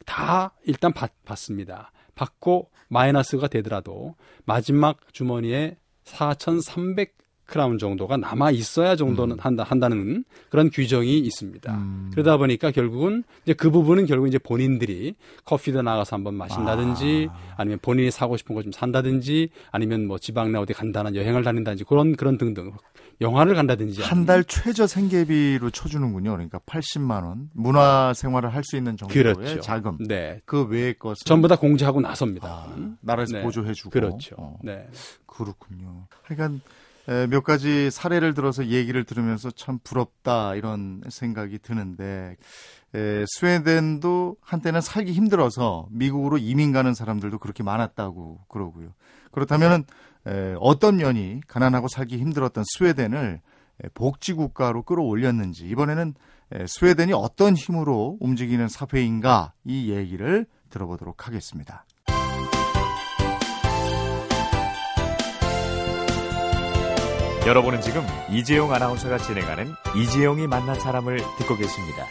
다 0.06 0.52
일단 0.64 0.92
받, 0.92 1.12
받습니다. 1.24 1.92
받고 2.14 2.70
마이너스가 2.88 3.48
되더라도 3.48 4.14
마지막 4.44 5.12
주머니에 5.12 5.76
4,300 6.04 7.14
크라운 7.48 7.78
정도가 7.78 8.18
남아 8.18 8.50
있어야 8.50 8.94
정도는 8.94 9.36
음. 9.36 9.40
한다 9.40 9.64
한다는 9.64 10.24
그런 10.50 10.68
규정이 10.70 11.18
있습니다. 11.18 11.74
음. 11.74 12.10
그러다 12.12 12.36
보니까 12.36 12.70
결국은 12.70 13.24
이제 13.44 13.54
그 13.54 13.70
부분은 13.70 14.04
결국 14.04 14.28
이제 14.28 14.36
본인들이 14.38 15.14
커피도 15.46 15.80
나가서 15.80 16.14
한번 16.16 16.34
마신다든지 16.34 17.28
아. 17.56 17.64
니면 17.64 17.78
본인이 17.80 18.10
사고 18.10 18.36
싶은 18.36 18.54
거 18.54 18.58
좀 18.62 18.70
산다든지 18.72 19.48
아니면 19.70 20.06
뭐 20.06 20.18
지방 20.18 20.52
내 20.52 20.58
어디 20.58 20.74
간다는 20.74 21.14
여행을 21.14 21.42
다닌다든지 21.42 21.84
그런 21.84 22.16
그런 22.16 22.36
등등 22.36 22.70
영화를 23.20 23.54
간다든지 23.54 24.02
한 24.02 24.26
달 24.26 24.44
최저 24.44 24.86
생계비로 24.86 25.70
쳐주는군요. 25.70 26.32
그러니까 26.32 26.58
80만 26.66 27.24
원 27.24 27.48
문화 27.54 28.12
생활을 28.14 28.52
할 28.54 28.62
수 28.62 28.76
있는 28.76 28.96
정도의 28.98 29.34
그렇죠. 29.34 29.60
자금. 29.60 29.96
네. 30.06 30.40
그 30.44 30.64
외의 30.66 30.98
것은 30.98 31.24
전부 31.24 31.48
다 31.48 31.56
공제하고 31.56 32.00
나섭니다. 32.02 32.46
아, 32.46 32.76
나라에서 33.00 33.38
네. 33.38 33.42
보조해주고. 33.42 33.88
그렇죠. 33.90 34.34
어, 34.36 34.58
네. 34.62 34.86
그렇군요. 35.26 36.06
그러니까 36.24 36.56
에, 36.56 36.58
몇 37.30 37.42
가지 37.42 37.90
사례를 37.90 38.34
들어서 38.34 38.66
얘기를 38.66 39.04
들으면서 39.04 39.50
참 39.50 39.78
부럽다 39.82 40.54
이런 40.56 41.02
생각이 41.08 41.58
드는데 41.58 42.36
에, 42.94 43.24
스웨덴도 43.26 44.36
한때는 44.42 44.82
살기 44.82 45.12
힘들어서 45.12 45.88
미국으로 45.90 46.36
이민 46.36 46.72
가는 46.72 46.92
사람들도 46.92 47.38
그렇게 47.38 47.62
많았다고 47.62 48.44
그러고요. 48.48 48.92
그렇다면 49.30 49.84
에, 50.26 50.54
어떤 50.60 50.98
면이 50.98 51.40
가난하고 51.48 51.88
살기 51.88 52.18
힘들었던 52.18 52.64
스웨덴을 52.76 53.40
에, 53.84 53.88
복지 53.94 54.34
국가로 54.34 54.82
끌어올렸는지 54.82 55.66
이번에는 55.66 56.14
에, 56.52 56.66
스웨덴이 56.66 57.14
어떤 57.14 57.54
힘으로 57.54 58.18
움직이는 58.20 58.68
사회인가 58.68 59.54
이 59.64 59.90
얘기를 59.90 60.44
들어보도록 60.68 61.26
하겠습니다. 61.26 61.86
여러분은 67.46 67.80
지금 67.80 68.02
이재용 68.30 68.72
아나운서가 68.72 69.18
진행하는 69.18 69.72
이재용이 69.96 70.46
만난 70.46 70.78
사람을 70.78 71.18
듣고 71.38 71.56
계십니다. 71.56 72.04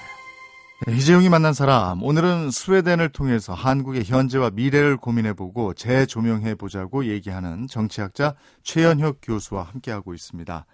네, 0.86 0.96
이재용이 0.96 1.30
만난 1.30 1.54
사람 1.54 2.02
오늘은 2.04 2.50
스웨덴을 2.52 3.10
통해서 3.10 3.54
한국의 3.54 4.04
현재와 4.06 4.52
미래를 4.52 4.98
고민해보고 4.98 5.74
재조명해 5.76 6.56
보자고 6.56 7.06
얘기하는 7.06 7.68
정치학자 7.68 8.36
최연혁 8.64 9.20
교수와 9.22 9.64
함께하고 9.64 10.14
있습니다. 10.14 10.66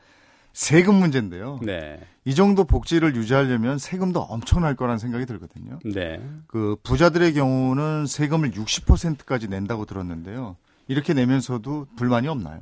세금 0.54 0.96
문제인데요. 0.96 1.60
네. 1.64 2.00
이 2.26 2.36
정도 2.36 2.64
복지를 2.64 3.16
유지하려면 3.16 3.80
세금도 3.80 4.22
엄청날 4.22 4.76
거란 4.76 4.98
생각이 5.00 5.26
들거든요. 5.26 5.80
네. 5.84 6.22
그 6.48 6.78
부자들의 6.84 7.34
경우는 7.34 8.06
세금을 8.06 8.52
60%까지 8.52 9.48
낸다고 9.48 9.86
들었는데요. 9.86 10.56
이렇게 10.88 11.14
내면서도 11.14 11.88
불만이 11.96 12.28
없나요? 12.28 12.60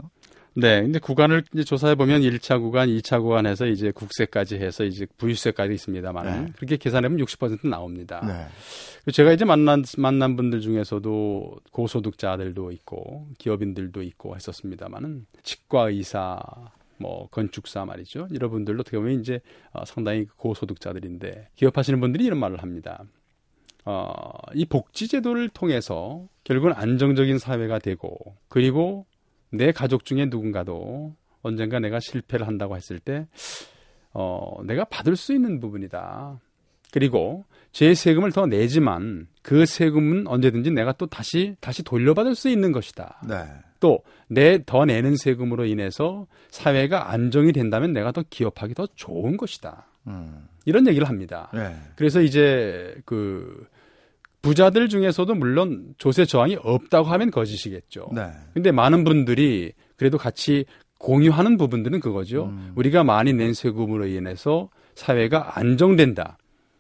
네. 0.53 0.81
근데 0.81 0.99
구간을 0.99 1.43
이제 1.53 1.63
조사해 1.63 1.95
보면 1.95 2.21
1차 2.21 2.59
구간, 2.59 2.89
2차 2.89 3.21
구간에서 3.21 3.67
이제 3.67 3.91
국세까지 3.91 4.55
해서 4.55 4.83
이제 4.83 5.07
부유세까지 5.17 5.73
있습니다만 5.73 6.25
네. 6.25 6.51
그렇게 6.57 6.77
계산하면 6.77 7.19
60% 7.19 7.67
나옵니다. 7.67 8.21
네. 8.25 9.11
제가 9.11 9.31
이제 9.31 9.45
만난 9.45 9.83
만난 9.97 10.35
분들 10.35 10.61
중에서도 10.61 11.59
고소득자들도 11.71 12.71
있고 12.71 13.27
기업인들도 13.37 14.01
있고 14.03 14.35
했었습니다만은 14.35 15.25
치과 15.43 15.89
의사 15.89 16.39
뭐 16.97 17.27
건축사 17.29 17.85
말이죠. 17.85 18.27
이런 18.31 18.51
분들도 18.51 18.81
어떻게 18.81 18.97
보면 18.97 19.19
이제 19.19 19.39
어, 19.71 19.85
상당히 19.85 20.25
고소득자들인데 20.37 21.49
기업하시는 21.55 21.99
분들이 21.99 22.25
이런 22.25 22.39
말을 22.39 22.61
합니다. 22.61 23.03
어, 23.85 24.13
이 24.53 24.65
복지 24.65 25.07
제도를 25.07 25.49
통해서 25.49 26.27
결국은 26.43 26.73
안정적인 26.73 27.39
사회가 27.39 27.79
되고 27.79 28.35
그리고 28.47 29.07
내 29.51 29.71
가족 29.71 30.05
중에 30.05 30.25
누군가도 30.25 31.15
언젠가 31.41 31.79
내가 31.79 31.99
실패를 31.99 32.47
한다고 32.47 32.75
했을 32.75 32.99
때 32.99 33.27
어, 34.13 34.57
내가 34.65 34.85
받을 34.85 35.15
수 35.15 35.33
있는 35.33 35.59
부분이다. 35.59 36.39
그리고 36.91 37.45
제 37.71 37.93
세금을 37.93 38.31
더 38.31 38.45
내지만 38.45 39.27
그 39.41 39.65
세금은 39.65 40.27
언제든지 40.27 40.71
내가 40.71 40.91
또 40.93 41.05
다시 41.05 41.55
다시 41.61 41.83
돌려받을 41.83 42.35
수 42.35 42.49
있는 42.49 42.71
것이다. 42.71 43.21
네. 43.27 43.45
또내 43.79 44.63
더 44.65 44.85
내는 44.85 45.15
세금으로 45.15 45.65
인해서 45.65 46.27
사회가 46.49 47.11
안정이 47.11 47.53
된다면 47.53 47.93
내가 47.93 48.11
더 48.11 48.23
기업하기 48.29 48.73
더 48.75 48.87
좋은 48.95 49.37
것이다. 49.37 49.87
음. 50.07 50.47
이런 50.65 50.87
얘기를 50.87 51.07
합니다. 51.07 51.49
네. 51.53 51.75
그래서 51.95 52.21
이제 52.21 52.95
그 53.05 53.67
부자들 54.41 54.89
중에서도 54.89 55.34
물론 55.36 55.93
조세 55.97 56.25
저항이 56.25 56.58
없다고 56.62 57.08
하면 57.08 57.32
거짓이겠죠. 57.32 58.10
네. 58.13 58.32
근데 58.54 58.71
많은 58.71 59.04
분들이 59.04 59.71
그래도 59.95 60.17
같이 60.17 60.65
공유하는 60.97 61.58
부분들은 61.58 61.99
그거죠. 61.99 62.45
음. 62.45 62.71
우리가 62.75 63.04
많이 63.04 63.34
낸 63.34 63.54
세금으로 63.54 64.08
인해서 64.08 64.69
사회가 64.95 65.58
안정된다. 65.58 66.38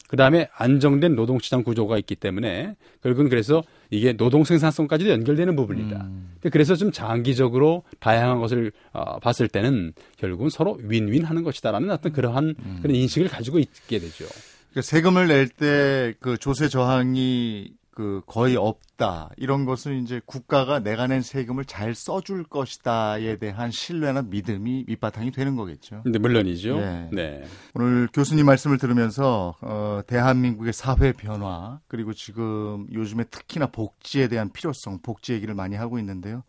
그 0.07 0.17
다음에 0.17 0.49
안정된 0.57 1.15
노동시장 1.15 1.63
구조가 1.63 1.97
있기 1.99 2.15
때문에 2.15 2.75
결국은 3.01 3.29
그래서 3.29 3.63
이게 3.89 4.11
노동 4.11 4.43
생산성까지도 4.43 5.09
연결되는 5.09 5.55
부분이다. 5.55 6.03
음. 6.03 6.33
그래서 6.51 6.75
좀 6.75 6.91
장기적으로 6.91 7.83
다양한 7.99 8.41
것을 8.41 8.73
어, 8.91 9.19
봤을 9.19 9.47
때는 9.47 9.93
결국은 10.17 10.49
서로 10.49 10.77
윈윈 10.83 11.23
하는 11.23 11.43
것이다라는 11.43 11.89
어떤 11.91 12.11
그러한 12.11 12.55
음. 12.59 12.79
그런 12.81 12.93
인식을 12.93 13.29
가지고 13.29 13.59
있게 13.59 13.99
되죠. 13.99 14.25
그러니까 14.71 14.81
세금을 14.81 15.27
낼 15.27 15.47
때 15.49 16.13
그 16.19 16.37
조세 16.37 16.67
저항이 16.69 17.73
그 17.93 18.21
거의 18.25 18.55
없다 18.55 19.29
이런 19.35 19.65
것은 19.65 20.01
이제 20.01 20.21
국가가 20.25 20.79
내가 20.79 21.07
낸 21.07 21.21
세금을 21.21 21.65
잘 21.65 21.93
써줄 21.93 22.45
것이다에 22.45 23.35
대한 23.35 23.69
신뢰나 23.69 24.21
믿음이 24.21 24.85
밑바탕이 24.87 25.31
되는 25.31 25.57
거겠죠. 25.57 26.01
근데 26.03 26.17
물론이죠. 26.17 26.79
네. 26.79 27.09
네. 27.11 27.43
오늘 27.75 28.07
교수님 28.13 28.45
말씀을 28.45 28.77
들으면서 28.77 29.55
어, 29.61 30.01
대한민국의 30.07 30.71
사회 30.71 31.11
변화 31.11 31.81
그리고 31.89 32.13
지금 32.13 32.87
요즘에 32.93 33.25
특히나 33.25 33.67
복지에 33.67 34.29
대한 34.29 34.49
필요성, 34.51 34.99
복지 35.03 35.33
얘기를 35.33 35.53
많이 35.53 35.75
하고 35.75 35.99
있는데요. 35.99 36.43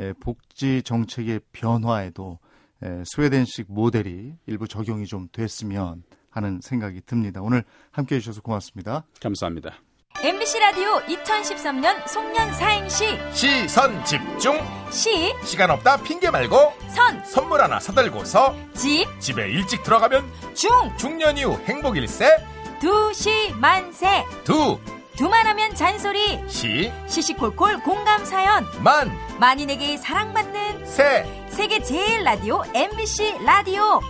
예, 0.00 0.12
복지 0.14 0.82
정책의 0.82 1.40
변화에도 1.52 2.40
예, 2.84 3.02
스웨덴식 3.06 3.66
모델이 3.68 4.34
일부 4.46 4.66
적용이 4.66 5.06
좀 5.06 5.28
됐으면 5.32 6.02
하는 6.38 6.60
생각이 6.62 7.02
듭니다. 7.04 7.40
오늘 7.42 7.64
함께 7.90 8.16
해주셔서 8.16 8.40
고맙습니다. 8.40 9.04
감사합니다. 9.20 9.74
MBC 10.22 10.58
라디오 10.58 10.98
2013년 11.02 12.08
송년 12.08 12.52
사행시. 12.54 13.18
시선 13.32 14.04
집중. 14.04 14.58
시, 14.90 15.32
시간 15.44 15.70
없다 15.70 15.98
핑계 16.02 16.30
말고 16.30 16.72
선, 16.88 17.24
선물 17.24 17.60
하나 17.60 17.78
사들고서 17.78 18.56
집, 18.74 19.06
집에 19.20 19.48
일찍 19.48 19.82
들어가면 19.84 20.24
중, 20.54 20.70
중년 20.96 21.36
이후 21.36 21.56
행복 21.66 21.96
일세. 21.96 22.26
두시 22.80 23.52
만세. 23.54 24.24
두. 24.44 24.78
두말하면 25.16 25.74
잔소리. 25.74 26.38
시. 26.48 26.92
시시콜콜 27.06 27.82
공감 27.82 28.24
사연. 28.24 28.64
만. 28.82 29.10
만인에게 29.38 29.96
사랑받는 29.98 30.86
세. 30.86 31.46
세계 31.48 31.80
제일 31.82 32.24
라디오 32.24 32.62
MBC 32.74 33.38
라디오. 33.44 34.00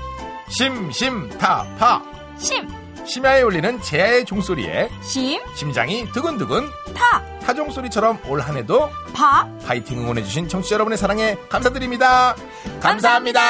심심타파 0.50 2.17
심, 2.38 2.68
심야에 3.04 3.42
울리는 3.42 3.80
제야의 3.80 4.24
종소리에 4.24 4.88
심, 5.02 5.40
심장이 5.54 6.04
두근두근 6.12 6.66
타, 6.94 7.22
타종 7.40 7.70
소리처럼 7.70 8.18
올 8.28 8.40
한해도 8.40 8.88
파. 9.12 9.48
파이팅 9.64 10.00
응원해주신 10.00 10.48
청취자 10.48 10.74
여러분의 10.74 10.96
사랑에 10.96 11.36
감사드립니다. 11.48 12.36
감사합니다. 12.80 13.40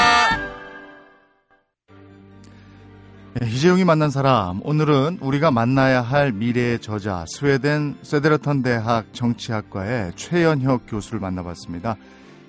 예, 3.42 3.46
이재용이 3.46 3.84
만난 3.84 4.10
사람. 4.10 4.60
오늘은 4.64 5.18
우리가 5.20 5.50
만나야 5.50 6.00
할 6.00 6.32
미래의 6.32 6.80
저자 6.80 7.24
스웨덴 7.28 7.96
쇠데르턴 8.02 8.62
대학 8.62 9.12
정치학과의 9.12 10.12
최연혁 10.16 10.84
교수를 10.88 11.20
만나봤습니다. 11.20 11.96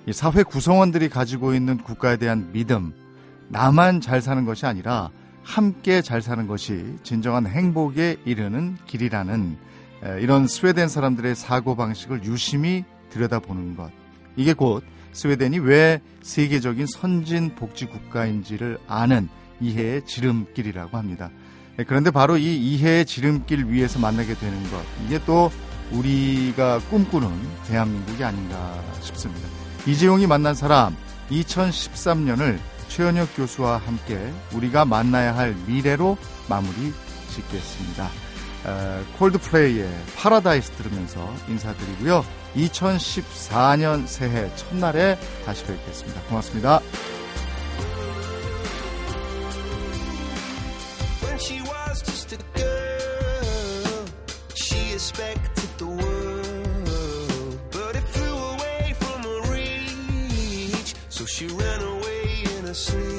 이 0.06 0.12
사회 0.12 0.42
구성원들이 0.42 1.10
가지고 1.10 1.54
있는 1.54 1.76
국가에 1.76 2.16
대한 2.16 2.50
믿음, 2.52 2.94
나만 3.48 4.00
잘 4.00 4.22
사는 4.22 4.44
것이 4.46 4.64
아니라 4.64 5.10
함께 5.50 6.00
잘 6.00 6.22
사는 6.22 6.46
것이 6.46 6.84
진정한 7.02 7.44
행복에 7.44 8.18
이르는 8.24 8.76
길이라는 8.86 9.56
에, 10.04 10.22
이런 10.22 10.46
스웨덴 10.46 10.88
사람들의 10.88 11.34
사고 11.34 11.74
방식을 11.74 12.24
유심히 12.24 12.84
들여다보는 13.10 13.76
것. 13.76 13.90
이게 14.36 14.52
곧 14.52 14.84
스웨덴이 15.12 15.58
왜 15.58 16.00
세계적인 16.22 16.86
선진 16.86 17.56
복지 17.56 17.86
국가인지를 17.86 18.78
아는 18.86 19.28
이해의 19.60 20.06
지름길이라고 20.06 20.96
합니다. 20.96 21.30
네, 21.76 21.84
그런데 21.84 22.12
바로 22.12 22.38
이 22.38 22.56
이해의 22.56 23.04
지름길 23.04 23.66
위에서 23.66 23.98
만나게 23.98 24.34
되는 24.34 24.70
것, 24.70 24.80
이게 25.04 25.18
또 25.26 25.50
우리가 25.90 26.78
꿈꾸는 26.90 27.28
대한민국이 27.66 28.22
아닌가 28.22 28.80
싶습니다. 29.00 29.48
이재용이 29.84 30.28
만난 30.28 30.54
사람 30.54 30.94
2013년을 31.30 32.58
최연혁 32.90 33.36
교수와 33.36 33.78
함께 33.78 34.18
우리가 34.52 34.84
만나야 34.84 35.34
할 35.36 35.54
미래로 35.66 36.18
마무리 36.48 36.92
짓겠습니다. 37.30 38.10
어, 38.64 39.04
콜드플레이의 39.18 39.88
파라다이스 40.16 40.72
들으면서 40.72 41.32
인사드리고요. 41.48 42.24
2014년 42.56 44.06
새해 44.06 44.54
첫날에 44.56 45.18
다시 45.46 45.64
뵙겠습니다. 45.64 46.20
고맙습니다. 46.22 46.80
asleep. 62.70 63.09